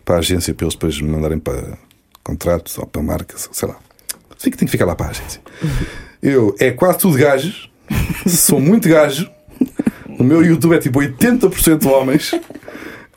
[0.04, 1.78] para a agência, para eles depois me mandarem para
[2.22, 3.76] contratos ou para marcas, sei lá.
[4.38, 5.40] Sei que tem que ficar lá para a agência.
[6.22, 7.70] Eu, é quase tudo gajos,
[8.26, 9.30] sou muito gajo.
[10.18, 12.32] O meu YouTube é tipo 80% homens.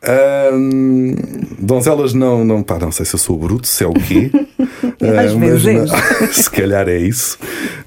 [0.07, 1.15] Ahm,
[1.59, 4.29] donzelas não, não, pá, não sei se eu sou bruto, se é o quê.
[5.01, 5.87] Às Ah, vezes não-
[6.31, 7.37] se calhar é isso.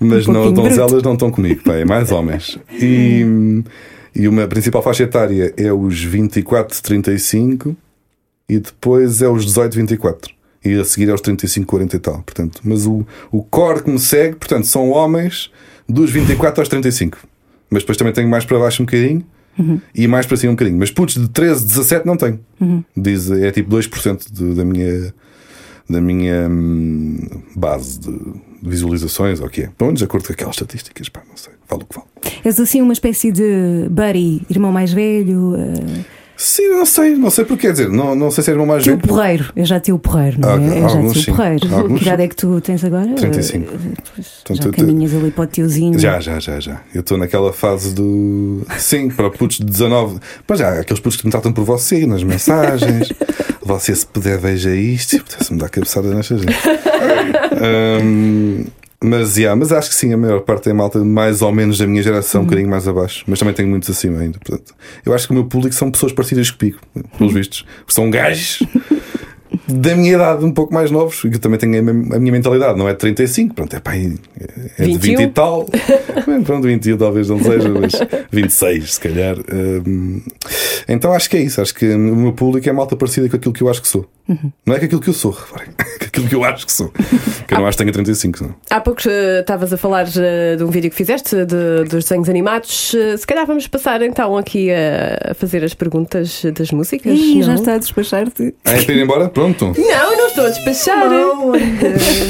[0.01, 1.07] Mas Um não, donzelas bruto.
[1.07, 2.59] não estão comigo, pá, é mais homens.
[2.73, 3.25] E,
[4.15, 7.77] e uma principal faixa etária é os 24, 35
[8.49, 10.35] e depois é os 18, 24.
[10.65, 12.23] E a seguir é os 35, 40 e tal.
[12.23, 15.51] Portanto, mas o, o core que me segue, portanto, são homens
[15.89, 17.19] dos 24 aos 35.
[17.71, 19.25] Mas depois também tenho mais para baixo um bocadinho
[19.95, 20.79] e mais para cima um bocadinho.
[20.79, 22.41] Mas putos de 13, 17 não tenho.
[22.97, 25.15] Diz, é tipo 2% de, da minha,
[25.89, 27.19] da minha hum,
[27.55, 28.15] base de
[28.63, 29.71] visualizações, ou o que é.
[29.81, 31.53] Menos de acordo com aquelas estatísticas, pá, não sei.
[31.69, 32.09] Vale o que vale.
[32.45, 36.05] És assim uma espécie de buddy, irmão mais velho, eh,
[36.41, 38.87] Sim, não sei, não sei porque quer dizer, não, não sei se é irmão mais
[38.87, 38.97] velho.
[38.99, 39.47] porreiro.
[39.57, 40.55] É já teu porreiro, não é?
[40.55, 41.25] Ah, é já teu sim.
[41.33, 41.75] porreiro.
[41.75, 43.13] Alguns que idade é que tu tens agora?
[43.15, 43.65] 35.
[43.65, 43.69] Eh,
[44.15, 45.99] pois, Portanto, já eu te- caminhas ali para o teuzinho.
[45.99, 46.81] Já, já, já, já.
[46.95, 48.63] Eu estou naquela fase do.
[48.79, 50.21] Sim, para putos de 19.
[50.47, 53.13] Mas já, aqueles putos que me tratam por você nas mensagens.
[53.61, 55.21] você, se puder, veja isto.
[55.45, 56.55] Se me dar cabeçada nesta gente.
[59.03, 61.87] mas, já, mas acho que sim, a maior parte é malta mais ou menos da
[61.87, 63.25] minha geração, um bocadinho mais abaixo.
[63.29, 64.39] Mas também tenho muitos acima ainda.
[64.39, 64.75] Portanto,
[65.07, 66.79] eu acho que o meu público são pessoas parecidas comigo,
[67.17, 67.65] pelos vistos.
[67.87, 68.63] São gajos
[69.69, 72.89] da minha idade, um pouco mais novos, e que também têm a, minha mentalidade, não
[72.89, 74.09] é de 35, pronto, é pá, é de
[74.79, 75.31] 20 e 21.
[75.31, 75.67] tal.
[76.45, 77.93] Pronto, 21 talvez não seja, mas
[78.31, 79.37] 26 se calhar.
[79.53, 80.23] Hum,
[80.89, 83.53] então acho que é isso, acho que o meu público é malta parecida com aquilo
[83.53, 84.09] que eu acho que sou.
[84.67, 85.69] Não é com aquilo que eu sou, reparem,
[86.01, 86.89] com aquilo que eu acho que sou.
[87.47, 88.55] Que eu não acho que tenha 35, não.
[88.71, 92.29] Há pouco eh, estavas a falar eh, de um vídeo que fizeste de- dos desenhos
[92.29, 92.95] animados.
[92.95, 97.19] Eh, Se calhar vamos passar então aqui a, fazer as perguntas das músicas.
[97.19, 98.55] Ih, já está a despachar-te.
[98.67, 99.29] Ah, é para ir embora?
[99.31, 99.58] Pronto.
[99.67, 101.07] Não, não estou a despachar.
[101.07, 101.59] Uma onda,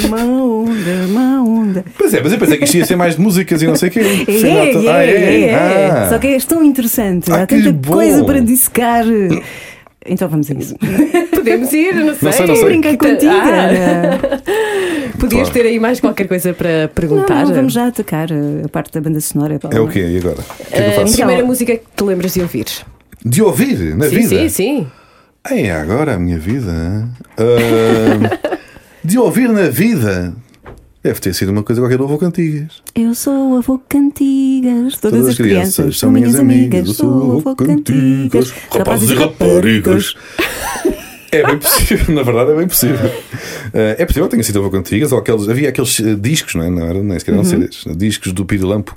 [0.07, 1.85] uma onda, uma onda.
[1.97, 3.89] Pois é, mas eu pensei que isto ia ser mais de músicas e não sei
[3.89, 4.01] o quê.
[4.01, 5.55] É, é, tô- é, ah, é, é.
[5.55, 6.09] Ah.
[6.09, 7.31] Só que és tão interessante.
[7.31, 7.93] Ah, Há tanta bom.
[7.95, 9.05] coisa para dissecar.
[10.07, 10.74] Então vamos a isso.
[11.35, 12.18] Podemos ir, não sei.
[12.22, 12.64] Não sei, não sei.
[12.64, 13.33] Brincar contigo.
[13.33, 14.18] Ah,
[15.18, 15.53] podias Claro.
[15.53, 17.45] ter aí mais qualquer coisa para perguntar.
[17.47, 19.59] não, vamos já atacar uh, a parte da banda sonora.
[19.70, 20.01] É o quê?
[20.01, 20.37] E agora?
[20.39, 21.16] O que é que eu A faço?
[21.16, 22.66] primeira música que te lembras de ouvir?
[23.24, 24.29] De ouvir na sim, vida.
[24.29, 24.87] sim, sim.
[25.51, 27.09] É agora a minha vida.
[27.38, 28.59] Ah,
[29.03, 30.34] de ouvir na vida.
[31.03, 32.82] Deve ter sido uma coisa qualquer do Avô Cantigas.
[32.94, 34.99] Eu sou o avô Cantigas.
[34.99, 36.88] Todas, as crianças, são minhas amigas.
[36.88, 38.53] Eu Sou o avô Cantigas.
[38.70, 40.14] Rapazes e raparigas.
[41.30, 43.11] É bem possível, na verdade é bem possível.
[43.72, 45.49] Ah, é possível que tenha sido Avô Cantigas ou aqueles.
[45.49, 46.70] Havia aqueles eh, discos, não é?
[46.70, 47.84] Não era, nem sequer eram CDs.
[47.96, 48.96] Discos do Pirilampo.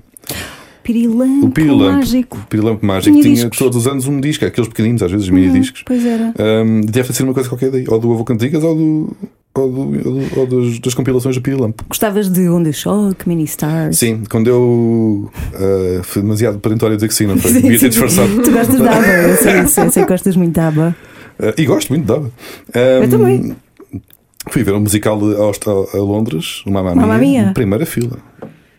[0.83, 1.93] Pirilampo, O Pirilampo.
[1.97, 2.37] mágico.
[2.37, 5.49] O Pirilampo Mágico Tinha tinha todos os anos um disco, aqueles pequeninos, às vezes mini
[5.59, 5.83] discos.
[5.85, 6.33] Pois era.
[6.39, 9.17] Um, deve ter sido uma coisa qualquer daí, ou do Avô Cantigas ou, do,
[9.53, 11.83] ou, do, ou, do- ou dos- das compilações do Pirilampo.
[11.87, 13.97] Gostavas de Onda Choque, Mini Stars.
[13.97, 17.51] Sim, quando eu uh, fui demasiado perentório dizer que sim, não foi?
[17.61, 18.41] Devia ter disfarçado.
[18.41, 20.95] Tu gostas de ABBA, eu sei, eu sei, eu sei que gostas muito de ABBA.
[21.39, 22.31] Uh, e gosto muito de ABBA.
[22.73, 23.55] Eu Um, também.
[24.49, 27.51] Fui ver um musical a, a Londres, Mamma Mia.
[27.53, 28.17] primeira fila.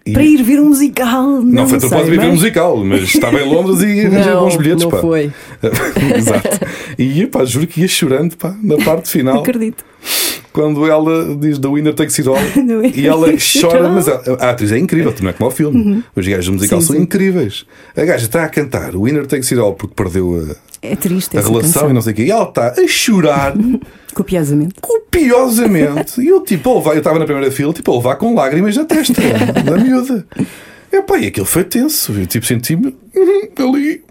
[0.04, 1.22] E- Para ir ver um musical.
[1.22, 4.00] Não, Não foi propósito para ir ver um mas- musical, mas estava em Londres e
[4.06, 4.82] arranjei bons bilhetes.
[4.84, 4.98] não pá.
[4.98, 5.32] foi.
[6.16, 6.48] Exato.
[6.98, 9.84] E pá, juro que ia chorando pá, na parte final, Acredito.
[10.52, 13.28] Quando ela diz The Winner Takes It All The e ela
[13.60, 16.04] chora, mas a, a atriz é incrível, não é como ao filme.
[16.14, 17.02] Os gajos do musical Sim, são sim.
[17.02, 17.64] incríveis.
[17.96, 21.36] A gaja está a cantar o Winner Takes It All porque perdeu a, É triste
[21.36, 21.90] a relação canção.
[21.90, 22.22] e não sei o quê.
[22.24, 23.54] E ela está a chorar
[24.14, 24.74] Copiosamente.
[24.80, 26.20] copiosamente.
[26.20, 28.76] E eu, tipo, a levar, eu estava na primeira fila, tipo, a levar com lágrimas
[28.76, 29.20] na testa
[29.64, 30.26] da miúda.
[30.92, 32.12] Epá, e aquilo foi tenso.
[32.12, 34.02] Eu, tipo, senti-me uhum, ali.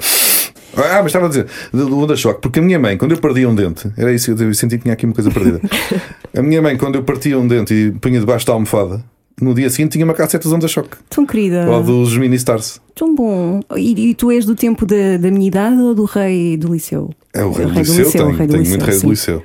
[0.75, 3.17] Ah, mas estava a dizer, do, do Onda Choque, porque a minha mãe, quando eu
[3.17, 5.59] perdia um dente, era isso eu senti que tinha aqui uma coisa perdida.
[6.35, 9.03] A minha mãe, quando eu partia um dente e punha debaixo da almofada,
[9.41, 10.97] no dia seguinte tinha uma cassete dos Onda Choque.
[11.09, 11.69] Tão querida.
[11.69, 12.79] Ou dos Mini Stars.
[12.95, 13.59] Tão bom.
[13.75, 17.09] E, e tu és do tempo da, da minha idade ou do rei do liceu?
[17.33, 18.99] É o rei do do liceu, liceu, o tenho, rei do tenho liceu, muito rei
[18.99, 19.43] do liceu.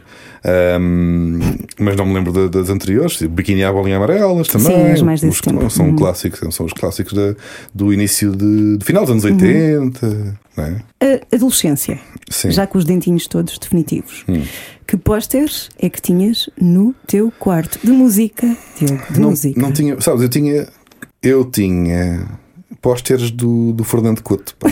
[0.49, 1.41] Ahm,
[1.79, 4.97] mas não me lembro da- das anteriores, tipo, Biquíni à bolinha amarelas também.
[4.97, 5.75] Sim, mais desse Os.
[5.75, 5.97] São Uhum.
[5.97, 7.35] clássicos, são os clássicos da-
[7.75, 9.33] do início de, de final dos anos Uhum.
[9.33, 10.39] 80.
[10.57, 10.77] Não é?
[11.01, 11.99] A adolescência,
[12.31, 12.51] Sim.
[12.53, 14.25] já com os dentinhos todos definitivos.
[14.29, 14.43] Hum.
[14.87, 17.79] Que pósteres é que tinhas no teu quarto?
[17.83, 18.47] De música,
[18.79, 19.61] Diogo, de não, música.
[19.61, 20.69] não tinha, sabes, eu tinha,
[21.23, 22.25] eu tinha
[22.91, 24.55] pósteres do, do Fernando Couto.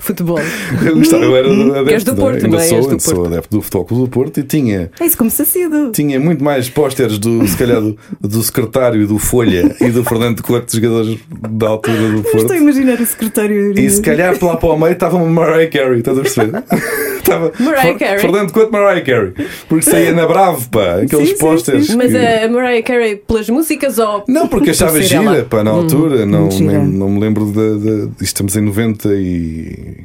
[0.00, 0.38] Futebol.
[0.84, 2.14] Eu, gostava, eu era adepto, Que és do é?
[2.14, 2.62] Porto, não é?
[2.62, 3.32] sou, do ainda sou Porto.
[3.32, 5.92] adepto do Futebol Clube do Porto e tinha É isso, como-se cedo.
[5.92, 10.42] Tinha muito mais pósteres do, se calhar, do, do secretário do Folha e do Fernando
[10.42, 11.18] Couto, jogadores
[11.50, 12.36] da altura do Porto.
[12.38, 13.78] Estou a imaginar o secretário.
[13.78, 16.62] E se calhar lá para o meio estava uma Mariah Carey, estás a perceber?
[17.22, 18.18] Estava Mariah Carey.
[18.18, 19.32] Fernando Couto, Mariah Carey.
[19.68, 21.86] Porque saía na Bravo, pá, aqueles pósteres.
[21.86, 21.96] sim.
[21.96, 24.24] Mas que- a Mariah Carey pelas músicas ou.
[24.26, 25.42] Não, porque achava por gira, ela?
[25.44, 26.21] pá, na altura.
[26.26, 26.78] Não, muito gira.
[26.78, 27.76] nem- não me lembro da.
[27.78, 30.04] da- isto estamos em 90 e.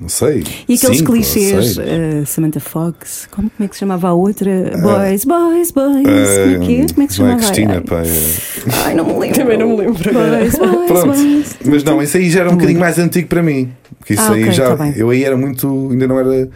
[0.00, 0.44] Não sei.
[0.68, 4.48] E aqueles cinco, clichês, eh, Samantha Fox, como, como é que se chamava a outra?
[4.80, 6.02] Boys, boys, boys.
[6.04, 6.86] como é que é?
[6.86, 7.36] Como é que se não é chamava?
[7.38, 8.02] Cristina, Ai, pá.
[8.02, 9.38] é- Ai, não me lembro.
[9.40, 10.12] Também não me lembro.
[10.12, 11.56] Boys, boys, Pronto, boys.
[11.64, 13.72] mas não, isso aí já era um bocadinho mais antigo para mim.
[13.98, 14.76] Porque isso Ah, aí ok, já.
[14.76, 15.88] tá eu aí era muito.
[15.90, 16.48] Ainda não era.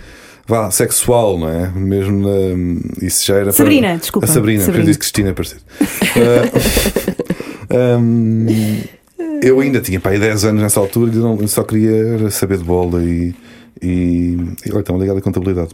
[0.46, 1.68] Vá, sexual, não é?
[1.74, 3.44] Mesmo na, Isso já era.
[3.46, 4.26] para- Sabrina, desculpa.
[4.26, 4.84] A Sabrina, porque Sabrina.
[4.84, 5.62] eu disse Cristina, parecido.
[7.70, 8.46] Ah, hum,
[9.42, 12.64] eu ainda tinha pá, aí 10 anos nessa altura e não, só queria saber de
[12.64, 13.34] bola e.
[13.84, 15.70] E, e olha, está-me ligado à contabilidade.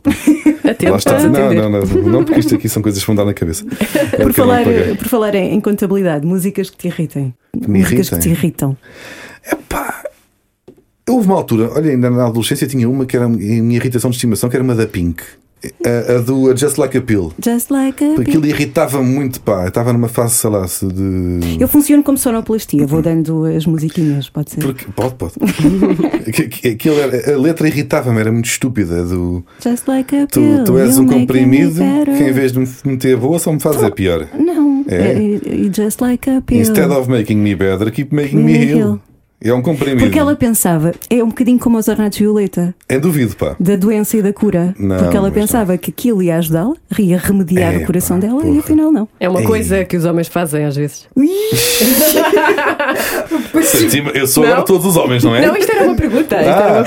[0.65, 1.19] A tempo Lá está.
[1.29, 3.67] Não, não, não, não, porque isto aqui são coisas que vão dar na cabeça.
[4.15, 7.35] É Por que eu não falar, por falar em, contabilidade, músicas que te irritem.
[7.55, 8.35] me músicas que irritem?
[8.35, 8.77] te irritam.
[9.53, 10.05] Epá,
[11.07, 14.17] houve uma altura, olha, ainda na adolescência tinha uma que era a minha irritação de
[14.17, 15.23] estimação, que era uma da Pink.
[15.85, 17.33] A, a do Just Like a Pill.
[17.45, 19.63] Just like a Aquilo irritava muito, pá.
[19.63, 21.61] Eu estava numa fase, sei lá, de.
[21.61, 24.61] Eu funciono como sonoplastia, vou dando as musiquinhas, pode ser.
[24.61, 25.35] Porque, pode, pode.
[26.73, 29.05] Aquilo era, a letra irritava-me, era muito estúpida.
[29.05, 32.69] Do, Just like a tu, pill, tu és um comprimido que em vez de me
[32.85, 34.29] meter a boa, só me fazes a pior.
[34.39, 35.15] Não, É?
[35.75, 36.61] just like a pill.
[36.61, 39.01] Instead of making me better, keep making me Me heal.
[39.41, 40.01] É um comprimido.
[40.03, 43.55] Porque ela pensava, é um bocadinho como os ornatos violeta, É duvido, pá.
[43.61, 44.75] da doença e da cura.
[44.77, 48.41] Não, Porque ela pensava que aquilo ia ajudá-la, ia remediar É, o coração pá, dela
[48.43, 48.59] e porra.
[48.59, 49.09] afinal não.
[49.21, 49.47] É uma Ei.
[49.47, 51.07] coisa que os homens fazem às vezes.
[53.63, 54.51] Senti eu sou Não?
[54.51, 55.47] agora todos os homens, não é?
[55.47, 56.37] Não, isto era uma pergunta.
[56.37, 56.85] Isto era uma Ah.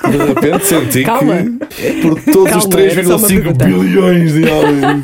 [0.00, 0.10] pergunta.
[0.10, 1.36] De repente senti Calma.
[1.68, 2.70] que por todos os Calma,
[3.02, 3.64] só uma 3,5 pergunta.
[3.64, 5.02] bilhões de homens.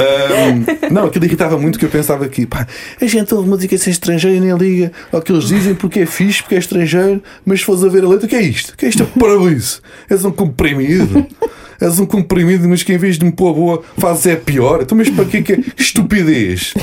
[0.00, 2.66] Ahm, não, aquilo irritava muito que eu pensava que pá,
[3.00, 6.06] a gente ouve música sem estrangeiro e nem liga ao que eles dizem porque é
[6.06, 8.70] fixe, porque é estrangeiro, mas se fores a ver a letra, o que é isto?
[8.70, 9.04] O que é isto?
[9.04, 9.82] Para isso?
[10.08, 11.26] És um comprimido.
[11.80, 14.82] És um comprimido, mas que em vez de me pôr boa fazes é pior.
[14.82, 16.74] Então, mas para que que é estupidez?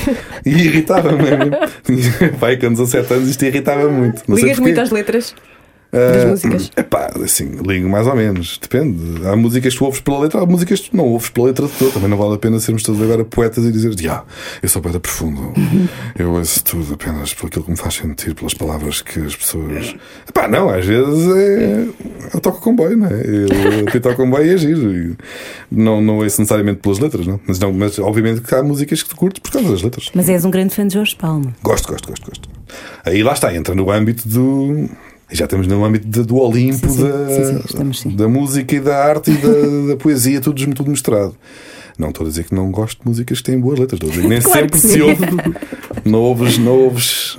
[0.44, 1.52] E irritava-me.
[2.40, 4.24] Pai, com 17 anos isto irritava muito.
[4.28, 5.36] Ligas muito às letras
[5.92, 6.70] das Ah, músicas?
[6.76, 8.58] Epá, assim, ligo mais ou menos.
[8.60, 9.26] Depende.
[9.26, 11.66] Há músicas que tu ouves pela letra, há músicas que tu não ouves pela letra
[11.66, 11.92] de toda.
[11.92, 14.24] Também não vale a pena sermos todos agora poetas e dizer, ah,
[14.62, 15.52] eu sou poeta profundo.
[16.18, 19.94] Eu ouço tudo apenas por aquilo que me faz sentir, pelas palavras que as pessoas.
[20.28, 21.88] Epá, não, às vezes é.
[22.34, 23.22] Eu toco comboio, não é?
[23.94, 25.16] Eu toco comboio e é giro.
[25.70, 27.40] Não, não ouço necessariamente pelas letras, não.
[27.46, 27.72] Mas, não.
[27.72, 30.10] mas obviamente que há músicas que tu curtes por causa das letras.
[30.14, 31.54] Mas és um grande fã de Jorge Palma.
[31.62, 32.48] Gosto, gosto, gosto, gosto.
[33.04, 34.88] Aí lá está, entra no âmbito do.
[35.30, 39.04] Já estamos no âmbito do Olimpo Sim, da, sim, sim, estamos, da música e da
[39.04, 39.48] arte e da,
[39.92, 41.36] da poesia, tudo, tudo misturado.
[41.98, 44.12] Não estou a dizer que não gosto de músicas que têm boas letras, estou a
[44.12, 45.24] dizer que nem Claro sempre que se ouve.
[46.04, 47.38] Não ouves, não ouves.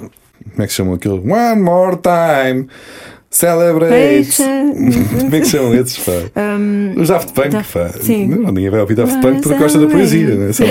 [0.51, 1.23] Como é que se chama aquilo?
[1.31, 2.67] One more time.
[3.29, 4.37] Celebrate!
[5.19, 6.11] Como é que chamam esses, pá?
[6.97, 7.89] Os Daft Punk, Daft- pá.
[8.01, 8.27] sim.
[8.27, 9.91] Não, ninguém vai ouvir Daft Ah, Punk porque gosta da celebrate.
[10.09, 10.51] poesia, né?
[10.51, 10.63] Só,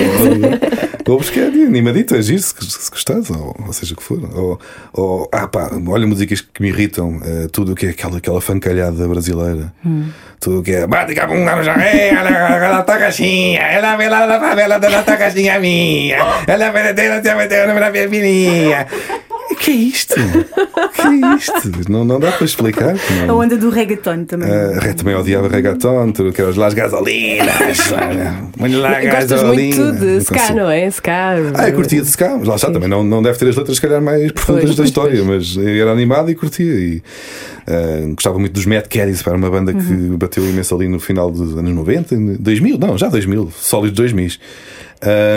[1.12, 4.18] ouves que é animadito, é giro, se, se gostares, ou, ou seja o que for.
[4.34, 4.60] Ou,
[4.92, 8.40] ou, ah, pá, olha músicas que me irritam, eh, tudo o que é aquela, aquela
[8.40, 9.72] fancalhada brasileira,
[10.40, 10.86] tudo o que é.
[10.86, 11.14] Bate
[11.80, 16.70] ei, ela ela tá caixinha, ela vem lá da favela da tua caixinha minha, ela
[16.70, 18.86] vem da tua meteu na minha filhinha.
[19.56, 20.14] Que é isto?
[20.14, 21.90] Que é isto?
[21.90, 22.94] Não, não dá para explicar.
[23.22, 23.38] A Não.
[23.40, 24.48] onda do reggaeton também.
[24.48, 27.78] Uh, também odiava reggaeton, tudo que era las gasolinas.
[28.60, 29.92] Olha lá, Gostas muito gasolina.
[29.92, 30.86] de Não ska, não é?
[30.90, 31.34] Ska.
[31.54, 33.76] Ah, eu curtia de ska, mas lá está, também não, não deve ter as letras,
[33.76, 35.56] se calhar, mais profundas Pois, da história, pois.
[35.56, 36.64] mas era animado e curtia.
[36.74, 37.02] E,
[37.68, 41.30] uh, gostava muito dos Mad Caddies, para uma banda que bateu imenso ali no final
[41.30, 44.30] dos anos 90, 2000, não, já 2000, sólidos 2000.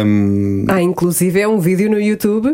[0.06, 2.52] Um, Ah, inclusive é um vídeo no YouTube,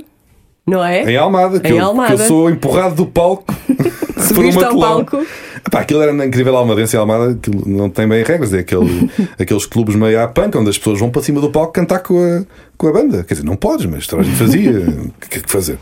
[0.68, 1.09] não é?
[1.09, 2.15] em Almada, que, Em eu, Almada.
[2.15, 3.45] que eu sou empurrado do palco
[4.13, 5.26] por Subiste um ao palco.
[5.65, 9.09] Epá, aquilo era na incrível Almadense em Almada, não tem bem regras, é aquele,
[9.39, 12.20] aqueles clubes meio à punk onde as pessoas vão para cima do palco cantar com
[12.20, 12.43] a,
[12.78, 13.24] com a banda.
[13.24, 14.72] Quer dizer, não podes, mas toda a gente fazia.
[15.18, 15.78] O que é que fazer?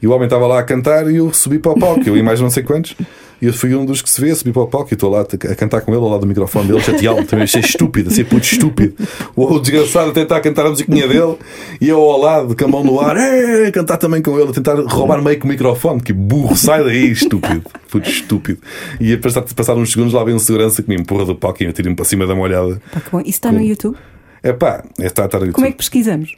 [0.00, 2.22] E o homem estava lá a cantar e eu subi para o palco, eu e
[2.22, 2.94] mais não sei quantos.
[3.40, 5.20] E eu fui um dos que se vê, subi para o palco e estou lá
[5.20, 7.24] a cantar com ele ao lado do microfone dele, chateá-lo.
[7.24, 8.94] Também achei estúpido, assim, puto estúpido.
[9.36, 11.36] O desgraçado a tentar cantar a musiquinha dele
[11.80, 14.52] e eu ao lado, com a mão no ar, a cantar também com ele, a
[14.52, 16.00] tentar roubar meio que o microfone.
[16.00, 17.62] Que burro, sai daí, estúpido.
[17.90, 18.58] Puto estúpido.
[19.00, 21.62] E a passar, passar uns segundos lá vem um segurança que me empurra do palco
[21.62, 22.82] e me tira-me para cima da molhada.
[22.92, 23.20] Pá, que bom.
[23.20, 23.96] Isso está no YouTube?
[24.42, 26.34] É pá, está a estar Como é que pesquisamos?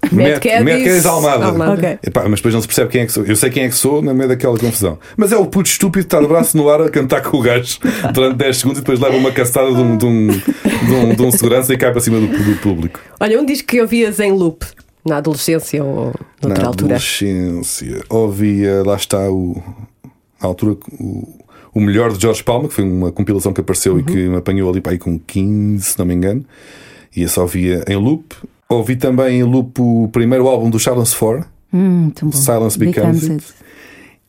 [0.00, 1.46] Caddies Almada.
[1.46, 1.72] Almada.
[1.72, 1.98] Ok.
[2.06, 3.24] Epá, mas depois não se percebe quem é que sou.
[3.24, 4.98] Eu sei quem é que sou no meio daquela confusão.
[5.16, 7.42] Mas é o puto estúpido que está de braço no ar a cantar com o
[7.42, 7.78] gajo
[8.12, 11.22] durante 10 segundos e depois leva uma castada de um, de um, de um, de
[11.22, 13.00] um segurança e cai para cima do, do público.
[13.20, 14.64] Olha, um disco que ouvias em loop
[15.04, 16.94] na adolescência ou noutra Na altura.
[16.96, 19.62] adolescência ouvia, lá está o,
[20.40, 21.38] na altura o,
[21.74, 24.70] o melhor de Jorge Palma, que foi uma compilação que apareceu e que me apanhou
[24.70, 26.44] ali para aí com 15, se não me engano.
[27.16, 28.34] E esse ouvia em loop.
[28.70, 31.44] Ouvi também em loop o primeiro álbum do Silence 4.
[31.72, 32.12] Hum.
[32.32, 33.44] Silence Becomes It.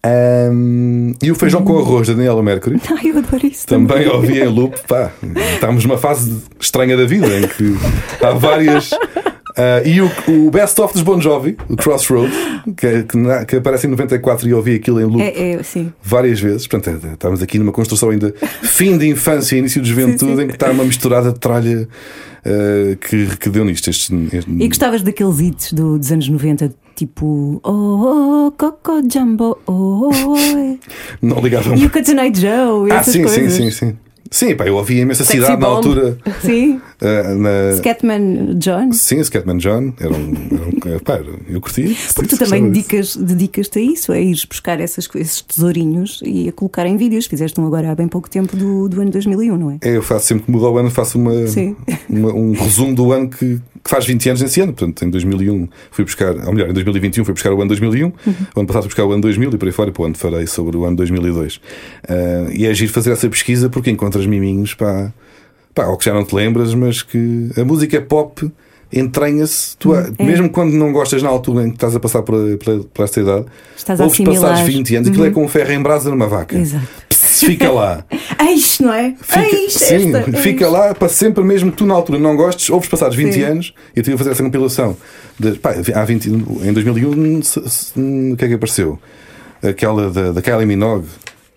[0.06, 2.80] Um, e o feijão com arroz da Daniela Mercury.
[2.90, 3.68] Ai, eu adoro isso.
[3.68, 4.80] Também ouvi em loop.
[4.88, 5.12] Pá,
[5.54, 7.76] estamos numa fase estranha da vida em que
[8.26, 8.92] há várias.
[9.60, 10.10] Ah, e o,
[10.47, 12.34] o Best of dos Bon Jovi, o Crossroads,
[12.78, 15.64] que, é- que, na- que aparece em 94 e ouvi aquilo em loop É, é,
[15.64, 15.91] sim.
[16.01, 16.66] várias vezes.
[16.68, 18.34] Portanto, é- estamos aqui numa construção ainda
[18.64, 20.43] fim de infância início de juventude Sim, sim.
[20.43, 21.88] em que está uma misturada de tralha
[22.45, 23.89] ah, que, que deu nisto.
[23.89, 29.57] Este, este- E gostavas daqueles hits do- dos anos 90, tipo Oh, oh Coco Jumbo,
[29.68, 30.78] oh, oh, oh.
[31.22, 33.53] não ligava E o Tonight Joe, Ah, essas sim, sim, coisas.
[33.53, 33.97] sim, sim.
[34.32, 36.16] Sim, pá, eu ouvia imensa Sexy cidade na altura.
[36.41, 36.80] Sim.
[37.02, 38.91] Ah, na, Scatman John.
[38.93, 39.93] Sim, Scatman John.
[40.00, 40.34] Era um,
[40.86, 41.97] era um, pá, era- eu curti.
[42.16, 46.52] Porque tu também dedicas, dedicas-te a isso, a ires buscar essas, esses tesourinhos e a
[46.52, 47.26] colocar em vídeos.
[47.26, 49.78] Fizeste um agora há bem pouco tempo do, do ano 2001, não é?
[49.82, 51.32] É, eu faço sempre que muda o ano, faço uma,
[52.10, 54.74] uma- um resumo do ano que, que faz 20 anos nesse ano.
[54.74, 58.14] Portanto, em 2001 fui buscar, ou melhor, em 2021 fui buscar o ano 2001, Uhum.
[58.56, 60.16] o ano passado fui buscar o ano 2000 e por aí fora, para o ano
[60.16, 61.62] farei sobre o ano 2002.
[62.08, 65.14] Ah, e é giro fazer essa pesquisa porque encontras miminhos, pá,
[65.74, 68.52] pá, ou que já não te lembras, mas que a música pop
[68.92, 70.12] entranha-se, tu, é.
[70.20, 73.20] mesmo quando não gostas na altura em que estás a passar por, por, por esta
[73.20, 73.46] idade,
[73.78, 74.20] Estás ouves.
[74.20, 74.26] Uhum.
[74.26, 76.58] passados 20 anos, aquilo é com um ferro em brasa numa vaca.
[76.58, 76.88] Exato.
[77.08, 78.04] Pss, Fica lá.
[78.50, 79.14] Eis, não é?
[79.22, 82.70] Fica, Eis, sim, esta, fica lá para sempre, mesmo que tu na altura não gostes,
[82.70, 83.44] ouves passados 20 Sim.
[83.44, 84.98] anos eu tive a fazer essa compilação.
[85.40, 87.94] De, pá, há 20, em 2001, se- se-
[88.34, 89.00] o que é que apareceu?
[89.62, 91.06] Aquela da, da Kylie Minogue.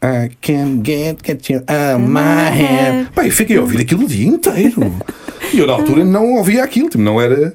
[0.05, 3.09] I can't get, get you out of my head.
[3.14, 4.92] Pá, eu fiquei a ouvir aquilo o dia inteiro.
[5.55, 7.55] E eu na altura não ouvia aquilo, tipo, não era.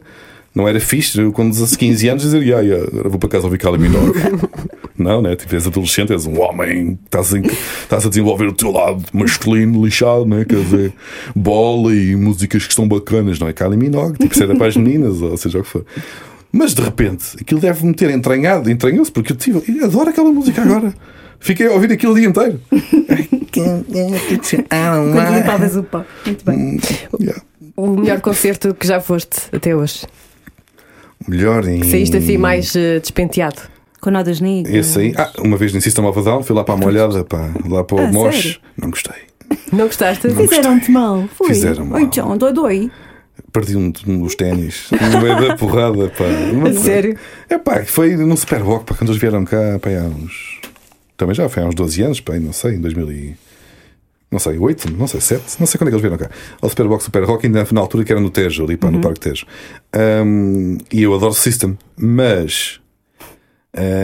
[0.56, 3.78] Não era fixe, eu com 15 anos dizer, yeah, yeah, vou para casa ouvir Kylie
[3.78, 4.20] Minogue.
[4.98, 5.36] Não, né?
[5.36, 7.44] Tipo, és adolescente, és um homem, estás, em-
[7.84, 10.44] estás a desenvolver o teu lado masculino, lixado, né?
[10.46, 10.94] Quer dizer,
[11.36, 13.54] bola e músicas que estão bacanas, não é?
[13.54, 15.86] Kylie Minogue, tipo, isso era para as meninas, ou seja o que for.
[16.52, 20.64] Mas de repente, aquilo deve-me ter entranhado, entranhou-se, porque eu tive, eu adoro aquela música
[20.64, 20.92] agora.
[21.40, 22.60] Fiquei a ouvir aquilo o dia inteiro.
[23.52, 26.04] Quando limpavas o pó.
[26.26, 26.80] Muito bem.
[27.20, 27.42] Yeah.
[27.76, 30.06] O melhor concerto que já foste até hoje.
[31.28, 31.80] Melhor em.
[31.82, 33.62] Que saíste assim mais eh, despenteado.
[34.00, 34.74] Com nodas negras.
[34.74, 35.14] Esse aí.
[35.18, 37.84] Ah, uma vez no System of a Down, fui lá para a molhada, pá, lá
[37.84, 38.36] para o Ah, Mosh.
[38.44, 38.60] sério?
[38.80, 39.16] Não gostei.
[39.72, 40.30] Não gostaste?
[40.30, 41.28] Fizeram-te mal.
[41.36, 41.48] Foi.
[41.48, 42.00] Fizeram mal.
[42.02, 42.92] Oi, John, doi, doi.
[43.52, 46.26] Perdi um, um dos ténis no meio da porrada, pá.
[46.70, 47.18] A sério?
[47.50, 50.57] É pá, foi num Superboc, pá, quando eles vieram cá, pá, há uns.
[51.18, 53.36] Também já foi há uns 12 anos, pá, não sei, em 2000 e...
[54.30, 56.30] Não sei, 8, não sei, 7, não sei quando é que eles vieram cá.
[56.62, 59.22] Ao Superbox Super Rock, ainda na altura que era no Tejo, ali pá, no Parque
[59.22, 59.46] Tejo.
[60.26, 62.82] Um, e eu adoro System, mas.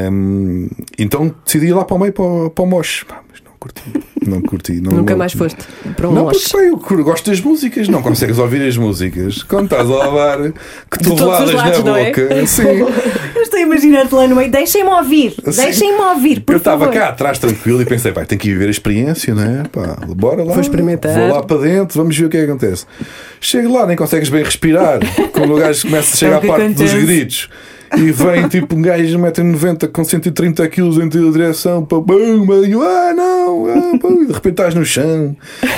[0.10, 3.04] um, então decidi ir lá para o meio, para, o- para o Mosh.
[3.04, 3.84] Pá, mas curti.
[4.28, 4.74] Não curti.
[4.82, 5.58] Não, Nunca não- mais foste
[5.96, 6.50] para um Não, loche.
[6.52, 10.38] porque pá, eu gosto das músicas, não consegues ouvir as músicas quando estás a lavar
[10.90, 12.06] todos os lados, na é?
[12.08, 12.46] boca.
[12.48, 12.64] Sim.
[13.36, 14.52] Eu estou a imaginar-te lá no meio.
[14.52, 15.34] Deixem-me ouvir.
[15.44, 16.42] Deixem-me ouvir.
[16.42, 19.44] Por eu estava cá atrás tranquilo e pensei, pá, tenho que viver a experiência, não
[19.44, 19.64] é?
[19.72, 20.54] Pá, bora lá.
[20.54, 21.14] Vou experimentar.
[21.14, 22.86] Vou lá para dentro, vamos ver o que é que acontece.
[23.40, 25.00] Chego lá, nem consegues bem respirar.
[25.32, 27.06] Quando o gajo começa a chegar É à que parte dos acontece.
[27.06, 27.50] gritos.
[27.98, 32.46] E vem tipo um gajo de 1,90m com 130 kg em tua direção, pá, bum,
[32.66, 35.36] e ah não, ah, e de repente estás no chão,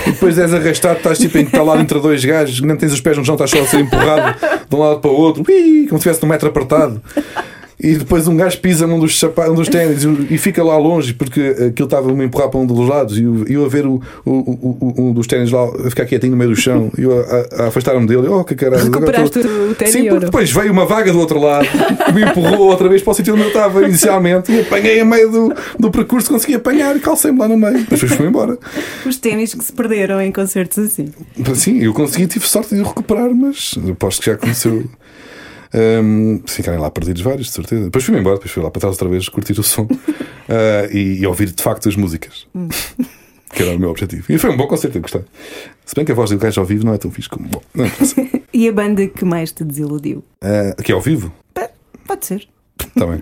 [0.07, 3.25] e depois és arrastado, estás tipo entalado entre dois gajos, nem tens os pés no
[3.25, 4.39] chão, estás só a ser empurrado
[4.69, 7.01] de um lado para o outro, ui, como se estivesse num metro apertado.
[7.85, 11.13] E depois um gajo pisa num dos, um dos ténis e- e fica lá longe
[11.13, 13.85] porque aquilo estava a me empurrar para um dos lados e eu, eu a ver
[13.85, 17.03] o, o, o- um dos ténis lá a ficar quietinho no meio do chão e
[17.03, 18.27] eu a, a afastar-me dele.
[18.27, 18.83] Oh, que caralho.
[18.85, 21.67] Recuperaste estou- o ténis Sim, porque depois veio uma vaga do outro lado
[22.05, 25.05] que me empurrou outra vez para o sítio onde eu estava inicialmente e apanhei a
[25.05, 27.79] meio do, do percurso, consegui apanhar e calcei-me lá no meio.
[27.87, 28.57] Depois fui embora.
[29.05, 31.09] Os ténis que se perderam em concertos assim.
[31.53, 34.83] Sim, eu consegui, tive sorte de o recuperar, mas aposto que já aconteceu.
[35.75, 37.85] Um, ficarem lá perdidos vários, de certeza.
[37.85, 39.87] Depois fui-me embora, depois fui lá para trás outra vez curtir o som
[40.47, 42.47] ah, e, e ouvir de facto as músicas.
[43.53, 44.25] que era o meu objetivo.
[44.29, 45.21] E foi um bom concerto, eu gostei.
[45.85, 47.47] Se bem que a voz do gajo ao vivo não é tão fixe como.
[47.47, 47.85] Bom, não.
[48.53, 50.23] E a banda que mais te desiludiu?
[50.41, 51.33] Ah, aqui ao vivo?
[52.07, 52.47] Pode ser.
[52.79, 53.21] Está bem.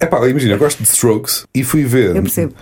[0.00, 2.16] É pá, imagina, eu gosto de Strokes e fui ver.
[2.16, 2.54] Eu percebo.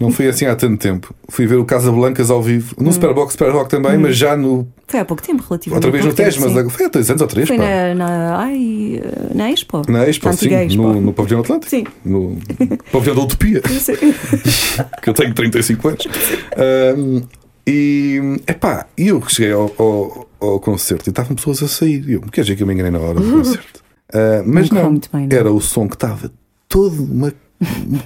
[0.00, 1.14] Não foi assim há tanto tempo.
[1.28, 2.84] Fui ver o Casa Blancas ao vivo, Hum.
[2.84, 4.66] no Superbox, Super Rock também, mas já no.
[4.88, 5.74] Foi há pouco tempo, relativamente.
[5.86, 6.70] Outra vez no Tejo, mas sim.
[6.70, 7.62] foi há dois anos ou três, Foi pá.
[7.64, 9.02] na, na, ai,
[9.34, 9.82] na Expo.
[9.88, 10.82] Na Expo, Na sim, Expo.
[10.82, 11.68] no, no Pavilhão Atlântico.
[11.70, 11.84] Sim.
[12.04, 12.38] No
[12.90, 13.92] Pavilhão da Utopia, Sim.
[15.02, 16.08] que eu tenho 35 anos.
[16.56, 17.20] Ahm,
[17.66, 22.08] e, epá, e eu que cheguei ao, ao, ao concerto e estavam pessoas a sair.
[22.08, 23.80] E eu, quer dizer que eu me enganei na hora do concerto.
[24.12, 26.32] Ah, mas Não não, bem, não era o som que estava
[26.68, 27.32] todo, ma,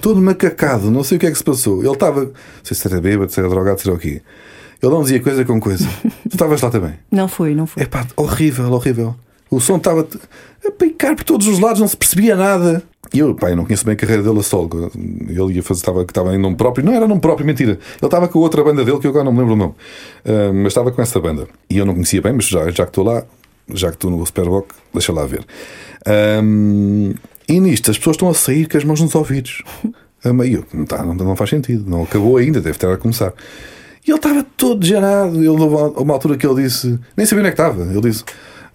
[0.01, 0.91] todo macacado.
[0.91, 1.81] Não sei o que é que se passou.
[1.83, 2.31] Ele estava, não
[2.63, 4.21] sei se era bêbado, se era drogado, se era o quê.
[4.81, 5.87] Ele não dizia coisa com coisa.
[6.29, 6.93] Tu estavas lá também.
[7.11, 7.83] Não foi, não foi.
[7.83, 9.15] É pá, horrível, horrível.
[9.49, 10.07] O som estava
[10.65, 12.83] a picar por todos os lados, não se percebia nada.
[13.13, 14.91] E eu, pá, eu não conheço bem a carreira dele a solo.
[14.95, 16.85] Ele ia fazer, estava, que estava em nome próprio.
[16.85, 17.71] Não era nome próprio, mentira.
[17.71, 19.73] Ele estava com a outra banda dele, que eu agora não me lembro o nome.
[20.25, 21.47] Ah, mas estava com essa banda.
[21.69, 23.23] E eu não conhecia bem, mas já, já que estou lá,
[23.73, 25.45] já que estou no Superbock, deixa lá ver.
[26.05, 27.13] Ahm,
[27.47, 29.63] e nisto, as pessoas estão a sair com as mãos nos ouvidos.
[30.23, 31.87] A meio, não, tá, não, não faz sentido.
[31.87, 33.31] Não acabou ainda, deve estar a começar.
[34.07, 35.37] E ele estava todo gerado.
[35.37, 37.83] Ele, houve uma- altura que ele disse, nem sabia onde é que estava.
[37.83, 38.23] Ele disse: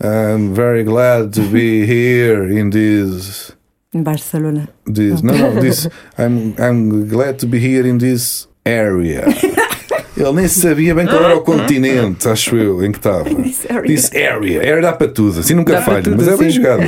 [0.00, 3.50] I'm very glad to be here in this.
[3.92, 4.68] Em Barcelona.
[4.86, 5.22] this.
[5.22, 9.24] Não, não, disse: I'm, I'm glad to be here in this area.
[10.16, 13.24] Ele nem sabia bem qual era o continente, acho eu, em que estava.
[13.24, 13.82] This area.
[13.86, 14.60] This area.
[14.60, 16.56] Area dá para tudo, assim nunca Dá falha, mas é bem sim.
[16.56, 16.82] jogado.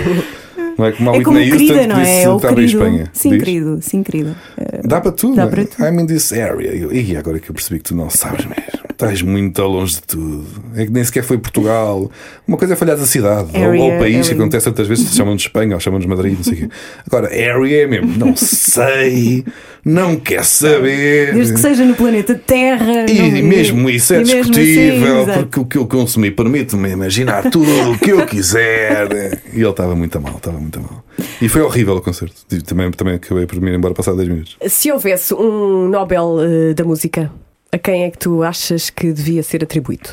[0.79, 2.19] Não é como a É Whitney querida, Houston não que disse é?
[2.19, 2.79] É que o estava em querido.
[2.79, 3.11] Espanha.
[3.13, 3.39] Sim, Diz?
[3.43, 4.37] querido, sim, querido.
[4.85, 5.37] Dá para tudo.
[5.37, 5.51] Dá né?
[5.51, 5.85] para tudo.
[5.85, 6.71] I'm in this area.
[6.75, 8.92] Eu, e agora que eu percebi que tu não sabes mesmo.
[8.93, 10.47] Estás muito longe de tudo.
[10.77, 12.11] É que nem sequer foi Portugal.
[12.47, 13.49] Uma coisa é falhar da cidade.
[13.55, 16.07] ou- Area, ou, o país, que acontece tantas vezes, chamam de Espanha ou chamam de
[16.07, 16.69] Madrid, não sei o quê.
[17.07, 18.17] Agora, area é mesmo.
[18.17, 19.45] Não sei.
[19.85, 21.35] Não quer saber.
[21.35, 23.07] Desde que seja no planeta Terra.
[23.11, 25.39] E não- mesmo isso é e assim, discutível, exato.
[25.41, 29.41] porque o que eu consumi permite-me imaginar tudo o que eu quiser.
[29.53, 31.05] E ele estava muito a mal, estava muito a mal.
[31.41, 32.35] E foi horrível o concerto.
[32.65, 34.57] Também, também acabei por me ir embora passar 10 minutos.
[34.69, 37.31] Se houvesse um Nobel eh, da música,
[37.73, 40.11] a quem é que tu achas que devia ser atribuído?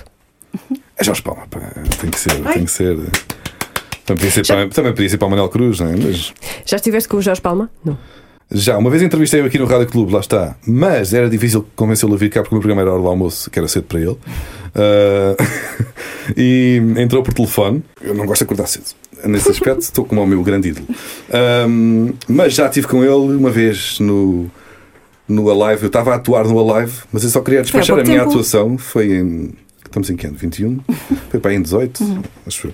[0.97, 1.43] É Jorge Palma,
[1.99, 2.97] tem que ser, tem que ser.
[4.05, 5.95] Também podia ser, para, também podia ser para o Manuel Cruz, não é?
[5.95, 6.33] Mas
[6.65, 7.69] Já estiveste com o Jorge Palma?
[7.83, 7.97] Não.
[8.49, 10.55] já, uma vez entrevistei-o aqui no Rádio Clube, lá está.
[10.65, 13.51] Mas era difícil convencê-lo a vir cá porque o meu programa era hora do almoço,
[13.51, 14.17] que era cedo para ele.
[14.73, 15.35] Ah,
[16.35, 17.83] e entrou por telefone.
[18.01, 18.85] Eu não gosto de acordar cedo.
[19.25, 20.87] Nesse aspecto, estou como o meu grande ídolo.
[21.31, 24.49] Ahm, mas já estive com ele uma vez no,
[25.29, 25.83] no Alive.
[25.83, 28.31] Eu estava a atuar no Alive, mas eu só queria despachar a minha tempo.
[28.31, 28.77] atuação.
[28.77, 29.51] Foi em.
[29.85, 30.35] Estamos em que ano?
[30.35, 30.79] 21?
[31.31, 32.73] Foi para aí em 18, acho eu.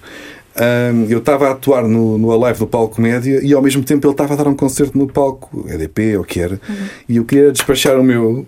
[0.58, 4.08] Ahm, eu estava a atuar no, no Alive do palco Média e ao mesmo tempo
[4.08, 6.62] ele estava a dar um concerto no palco EDP ou o que era
[7.10, 8.48] e eu queria despachar o meu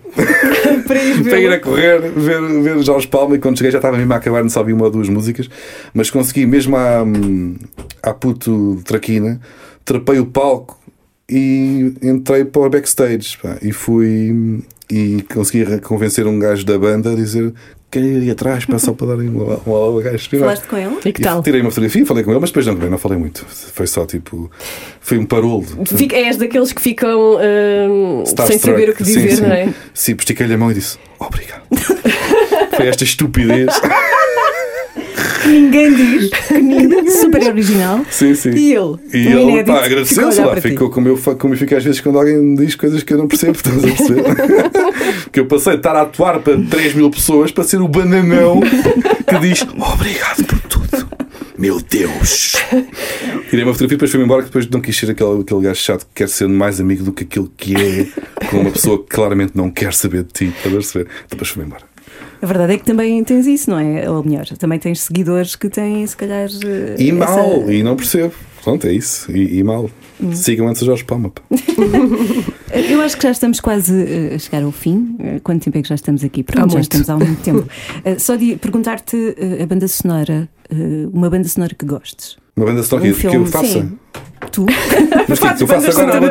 [0.86, 3.98] Para ir para ir a correr ver, ver Jorge Palma e quando cheguei já estava
[3.98, 5.50] mesmo a acabar, não sabia uma ou duas músicas,
[5.92, 7.04] mas consegui mesmo à,
[8.02, 9.38] à puto traquina,
[9.84, 10.77] trepei o palco
[11.30, 17.12] e entrei para o backstage pá, e fui e consegui convencer um gajo da banda
[17.12, 17.52] a dizer
[17.90, 20.96] quer ir atrás pá, só para darem uma, uma, uma gajo Falaste com ele?
[21.04, 21.42] E que tal?
[21.42, 23.44] tirei uma fotografia, falei com ele, mas depois não, não falei muito.
[23.46, 24.50] Foi só tipo.
[25.00, 25.64] Foi um parolo.
[25.86, 29.42] Fica- és daqueles que ficam hum, sem saber o que Sim, dizer, sim.
[29.42, 29.74] não é?
[29.94, 31.62] Sim, estiquei-lhe a mão e disse obrigado.
[32.76, 33.74] Foi esta estupidez.
[35.42, 38.04] Que ninguém diz, que ninguém, super original.
[38.10, 38.50] Sim, sim.
[38.50, 41.74] E ele, E um ele inédito, pá, agradeceu-se lá, ficou como eu, como eu fico
[41.74, 44.24] às vezes quando alguém me diz coisas que eu não percebo, estás a perceber?
[45.32, 48.60] que eu passei de estar a atuar para 3 mil pessoas para ser o bananão
[48.60, 51.08] que diz obrigado por tudo.
[51.58, 52.54] Meu Deus!
[53.50, 55.80] Tirei uma fotografia e depois fui-me embora que depois não quis ser aquele, aquele gajo
[55.80, 59.08] chato que quer ser mais amigo do que aquilo que é com uma pessoa que
[59.08, 60.44] claramente não quer saber de ti.
[60.44, 61.08] Estás a perceber?
[61.28, 61.87] Depois fui-me embora.
[62.40, 64.08] A verdade é que também tens isso, não é?
[64.08, 66.48] Ou melhor, também tens seguidores que têm, se calhar.
[66.64, 68.32] eh, E essa- mal, e não percebo.
[68.62, 69.30] Pronto, é isso.
[69.32, 69.90] E, e mal.
[70.20, 70.32] Hum.
[70.32, 71.32] Sigam antes a Jorge Palma.
[72.90, 73.94] Eu acho que já estamos quase
[74.32, 75.16] eh, a chegar ao fim.
[75.20, 76.42] Eh, Quanto tempo é que já estamos aqui?
[76.42, 76.94] Pronto, já muito.
[76.96, 77.66] estamos há muito tempo.
[78.18, 80.48] Só de perguntar-te a banda sonora,
[81.12, 82.36] uma banda sonora que gostes.
[82.56, 83.66] Uma banda sonora Um que, que eu filme, faça.
[83.66, 83.98] sim.
[84.52, 84.66] Tu?
[85.28, 86.28] Mas tipo, tu faças agora uma.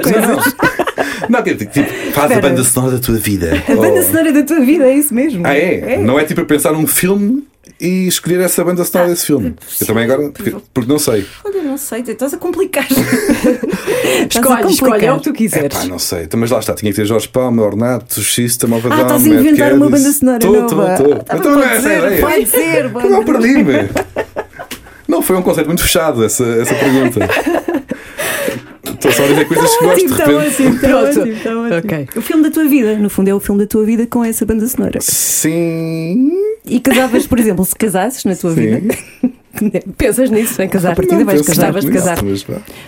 [1.29, 3.63] Não, que, tipo, faz a banda sonora da tua vida.
[3.67, 5.45] A banda sonora da tua vida, é isso mesmo?
[5.45, 5.97] Ah, é?
[5.97, 7.45] Não é tipo a pensar num filme
[7.79, 9.55] e escolher essa banda sonora desse filme.
[9.81, 11.25] Eu também agora, porque, porque não sei.
[11.43, 12.87] Olha, não sei, estás a complicar.
[14.17, 15.15] Estás a Escolhe, escolhe, é complicar.
[15.15, 15.77] o que tu quiseres.
[15.77, 16.23] Pá, não sei.
[16.23, 19.25] Então, Mas lá está, tinha que ter Jorge Palma, Ornato, System of a Ah, estás
[19.25, 20.95] a Mad inventar uma banda sonora Tô, nova.
[21.33, 22.21] Então não é pode ser.
[22.21, 23.89] Pode ser, pode Não, perdi-me.
[25.07, 27.19] Não, foi um conceito muito fechado essa, essa pergunta.
[29.07, 30.47] Estou só a dizer coisas que gosto de Ótimo, está repente.
[30.47, 31.07] ótimo, está Pronto.
[31.19, 31.77] ótimo, está ótimo.
[31.77, 32.07] Ok.
[32.15, 34.45] O filme da tua vida, no fundo, é o filme da tua vida com essa
[34.45, 34.99] banda sonora.
[35.01, 36.31] Sim.
[36.65, 38.61] E casavas, por exemplo, se casasses na tua Sim.
[38.79, 38.95] vida.
[39.97, 40.91] Pensas nisso, em casar?
[40.91, 42.19] À partida vais penso casar, vais casar.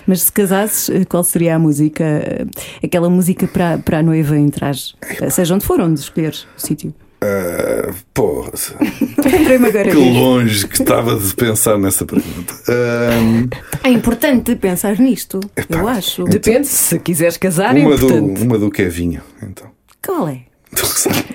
[0.05, 2.03] mas se casasses, eh, qual seria a música?
[2.03, 2.45] eh,
[2.83, 4.35] Aquela música para, para a noiva?
[4.37, 6.93] Eh, Seja onde for, onde escolheres o sítio.
[7.21, 8.51] Ah, porra,
[9.91, 12.53] que longe que estava de pensar nessa pergunta.
[12.69, 13.47] Ah,
[13.83, 15.39] É importante pensar nisto,
[15.69, 16.23] eu acho.
[16.25, 18.39] Depende, se quiseres casar, é uma, importante.
[18.39, 19.67] do, uma do Kevinho, então.
[20.05, 20.41] Qual é?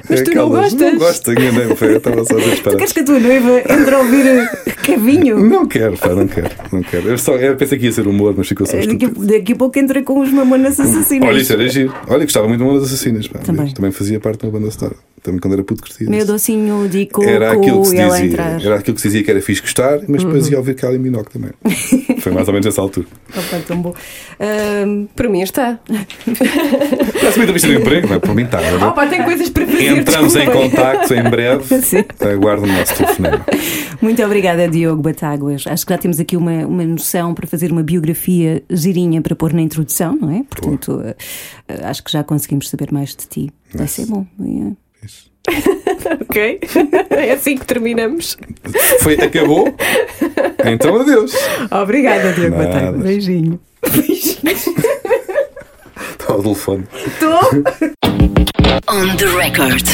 [0.08, 0.92] Mas tu não gostas?
[0.92, 2.78] Não gosto, enganei, foi, eu estava só a Tu disparar.
[2.78, 4.48] queres que a tua noiva entre a ouvir
[4.84, 5.40] Kevinho?
[5.44, 7.08] Não quero, pá, não quero, não quero.
[7.08, 9.76] Eu, só, eu pensei que ia ser humor, mas ficou só Daqui, daqui a pouco
[9.78, 11.28] entra com os mamonas assassinos.
[11.28, 11.92] Olha, isso era giro.
[12.08, 13.26] Olha, gostava muito de uma das assassinas.
[13.26, 13.40] Pá.
[13.40, 13.74] Também.
[13.74, 14.96] Também fazia parte de uma banda sonora.
[15.24, 16.06] Também quando era puto curtia.
[16.08, 18.26] Meu docinho de coco Era aquilo que se dizia.
[18.26, 18.60] entrar.
[18.62, 20.28] Era aquilo que se dizia que era fixe gostar, mas Uhum.
[20.28, 21.50] depois ia ouvir Kylie Minogue também.
[22.20, 23.06] Foi mais ou menos nessa altura.
[23.30, 23.94] Opa, tão bom.
[25.16, 25.80] Para mim está.
[25.88, 28.18] Parece uma entrevista de emprego, não é?
[28.18, 28.60] Por mim está.
[28.60, 28.92] não é?
[28.92, 29.96] Pá, tem coisas para fazer.
[29.98, 31.64] Entramos em contacto em breve.
[31.80, 32.04] Sim.
[32.20, 33.46] Aguardo o nosso telefonema.
[34.02, 35.64] Muito obrigada, Diogo Batáguas.
[35.66, 39.54] Acho que já temos aqui uma, uma noção para fazer uma biografia girinha para pôr
[39.54, 40.42] na introdução, não é?
[40.50, 41.16] Portanto, eh,
[41.68, 43.50] eh, acho que já conseguimos saber mais de ti.
[43.74, 44.26] Vai ser bom.
[45.04, 45.06] É.
[45.06, 45.30] Isso.
[46.22, 46.60] Ok?
[47.10, 48.36] É assim que terminamos.
[49.00, 49.74] Foi, acabou?
[50.64, 51.34] Então adeus.
[51.70, 52.56] Obrigada, Diogo.
[52.56, 52.92] Batalha.
[52.92, 53.60] Beijinho.
[56.12, 56.84] Está ao telefone.
[58.88, 59.84] On the record.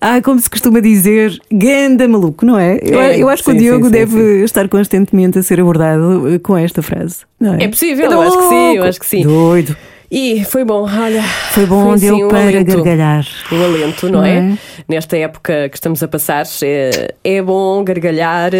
[0.00, 2.78] Ah, como se costuma dizer, ganda maluco, não é?
[2.82, 5.60] Eu, É, eu acho que o sim, Diogo sim, sim, deve estar constantemente a ser
[5.60, 7.24] abordado eh, com esta frase.
[7.40, 7.64] Não é?
[7.64, 9.22] É possível, eu acho que sim, eu acho que sim.
[9.24, 9.76] Doido.
[10.10, 11.22] E foi bom, olha.
[11.52, 12.76] Foi bom, assim, deu um para alento.
[12.76, 13.26] gargalhar.
[13.52, 14.36] Um alento, não Não é?
[14.38, 14.58] é?
[14.88, 18.50] Nesta época que estamos a passar, é, é bom gargalhar.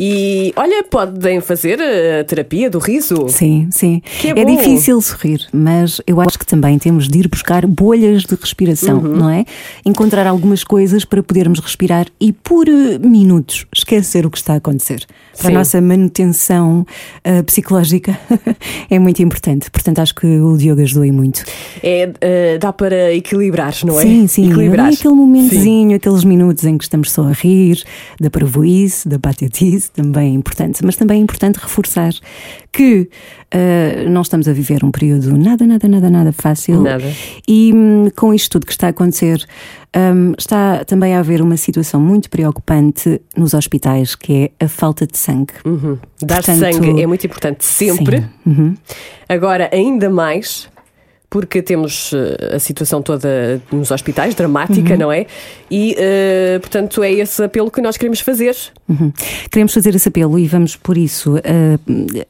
[0.00, 3.28] E olha, podem fazer a terapia do riso.
[3.28, 4.00] Sim, sim.
[4.20, 8.22] Que é é difícil sorrir, mas eu acho que também temos de ir buscar bolhas
[8.22, 9.16] de respiração, Uhum.
[9.16, 9.44] não é?
[9.84, 14.56] Encontrar algumas coisas para podermos respirar e por eh, minutos esquecer o que está a
[14.58, 15.04] acontecer.
[15.36, 15.54] Para a Sim.
[15.54, 16.86] nossa manutenção
[17.24, 18.16] eh, psicológica
[18.88, 19.68] é muito importante.
[19.68, 21.42] Portanto, acho que o Diogo ajudou aí muito.
[21.82, 24.02] É, eh, dá para equilibrar, não é?
[24.04, 24.46] Sim, sim.
[24.50, 24.86] Equilibrar.
[24.86, 27.82] Ali aquele momentozinho, aqueles minutos em que estamos só a rir,
[28.20, 30.84] da parvoíce, da patetice, também é importante.
[30.84, 32.12] Mas também é importante reforçar
[32.72, 33.08] que
[33.50, 36.82] ah, não estamos a viver um período nada, nada, nada, nada fácil.
[36.82, 37.04] Nada.
[37.46, 39.44] E hum, com isto tudo que está a acontecer,
[39.96, 45.06] hum, está também a haver uma situação muito preocupante nos hospitais, que é a falta
[45.06, 45.54] de sangue.
[45.64, 45.98] Uhum.
[46.22, 48.24] Dar Portanto, sangue é muito importante sempre.
[48.44, 48.74] Uhum.
[49.28, 50.68] Agora, ainda mais,
[51.30, 54.98] porque temos eh, a situação toda nos hospitais, dramática, Uhum.
[54.98, 55.26] não é?
[55.70, 58.54] E, eh, portanto, é esse apelo que nós queremos fazer.
[58.88, 59.12] Uhum.
[59.50, 61.40] Queremos fazer esse apelo e vamos, por isso, uh,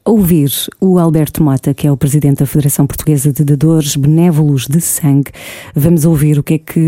[0.03, 0.49] ouvir
[0.81, 5.31] o Alberto Mota, que é o presidente da Federação Portuguesa de Dadores Benévolos de Sangue.
[5.73, 6.79] Vamos ouvir o que é que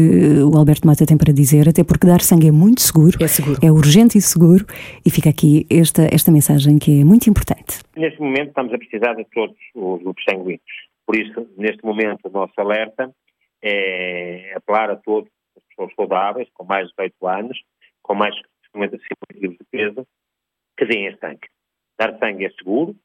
[0.43, 3.57] o Alberto Mota tem para dizer, até porque dar sangue é muito seguro, É seguro.
[3.61, 4.65] é urgente e seguro.
[5.05, 7.79] E fica aqui esta, esta mensagem que é muito importante.
[7.95, 10.61] Neste momento estamos a precisar de todos os grupos sanguíneos.
[11.11, 13.13] Por isso, neste momento, o nosso alerta
[13.61, 17.61] é apelar a todas as pessoas saudáveis, com mais de 18 anos,
[18.01, 18.43] com mais de
[18.73, 20.07] 55 quilos de peso,
[20.77, 21.49] que deem sangue.
[21.99, 22.95] Dar sangue é seguro,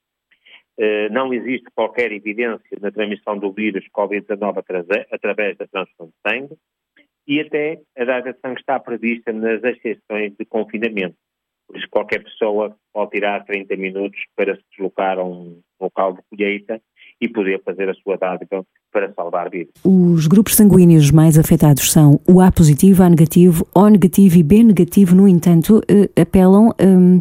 [0.78, 6.30] eh, não existe qualquer evidência na transmissão do vírus Covid-19 atrase- através da transfusão de
[6.30, 6.56] sangue
[7.26, 11.16] e até a data de sangue está prevista nas exceções de confinamento.
[11.66, 16.22] Por isso, qualquer pessoa pode tirar 30 minutos para se deslocar a um local de
[16.30, 16.80] colheita
[17.20, 19.72] e poder fazer a sua dádiva para salvar vidas.
[19.84, 24.62] Os grupos sanguíneos mais afetados são o A positivo, A negativo, O negativo e B
[24.62, 25.14] negativo.
[25.14, 27.18] No entanto, eh, apelam hum,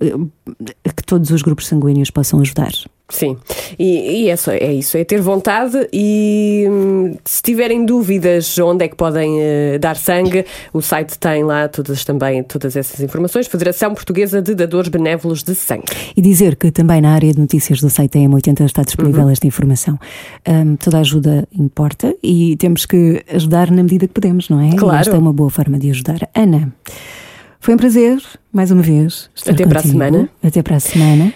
[0.00, 2.72] eh, que todos os grupos sanguíneos possam ajudar.
[3.10, 3.38] Sim,
[3.78, 8.84] e, e é, só, é isso, é ter vontade e hum, se tiverem dúvidas onde
[8.84, 10.44] é que podem uh, dar sangue,
[10.74, 15.54] o site tem lá todas também todas essas informações, Federação Portuguesa de Dadores Benévolos de
[15.54, 15.84] Sangue.
[16.14, 19.30] E dizer que também na área de notícias do site M80 está disponível uhum.
[19.30, 19.98] esta informação.
[20.46, 24.76] Um, toda ajuda importa e temos que ajudar na medida que podemos, não é?
[24.76, 24.98] Claro.
[24.98, 26.28] E esta é uma boa forma de ajudar.
[26.34, 26.72] Ana,
[27.58, 28.20] foi um prazer,
[28.52, 29.30] mais uma vez.
[29.40, 29.68] Até contigo.
[29.70, 30.28] para a semana.
[30.42, 31.32] Até para a semana.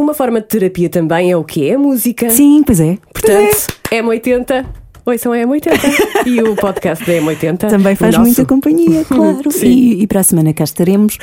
[0.00, 2.30] Uma forma de terapia também é o que é a música.
[2.30, 2.98] Sim, pois é.
[3.12, 4.02] Portanto, é.
[4.02, 4.66] M80.
[5.04, 6.26] Oi, são a M80.
[6.26, 7.68] e o podcast da M80.
[7.68, 9.42] Também faz muita companhia, claro.
[9.62, 11.18] E, e, para a semana cá estaremos.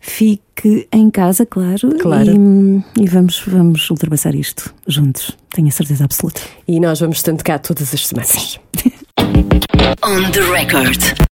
[0.00, 1.96] Fique em casa, claro.
[1.98, 2.32] Claro.
[2.32, 5.36] E, e, vamos, vamos ultrapassar isto juntos.
[5.50, 6.40] Tenho a certeza absoluta.
[6.66, 8.60] E nós vamos estando cá todas as semanas.
[10.04, 11.16] On the record.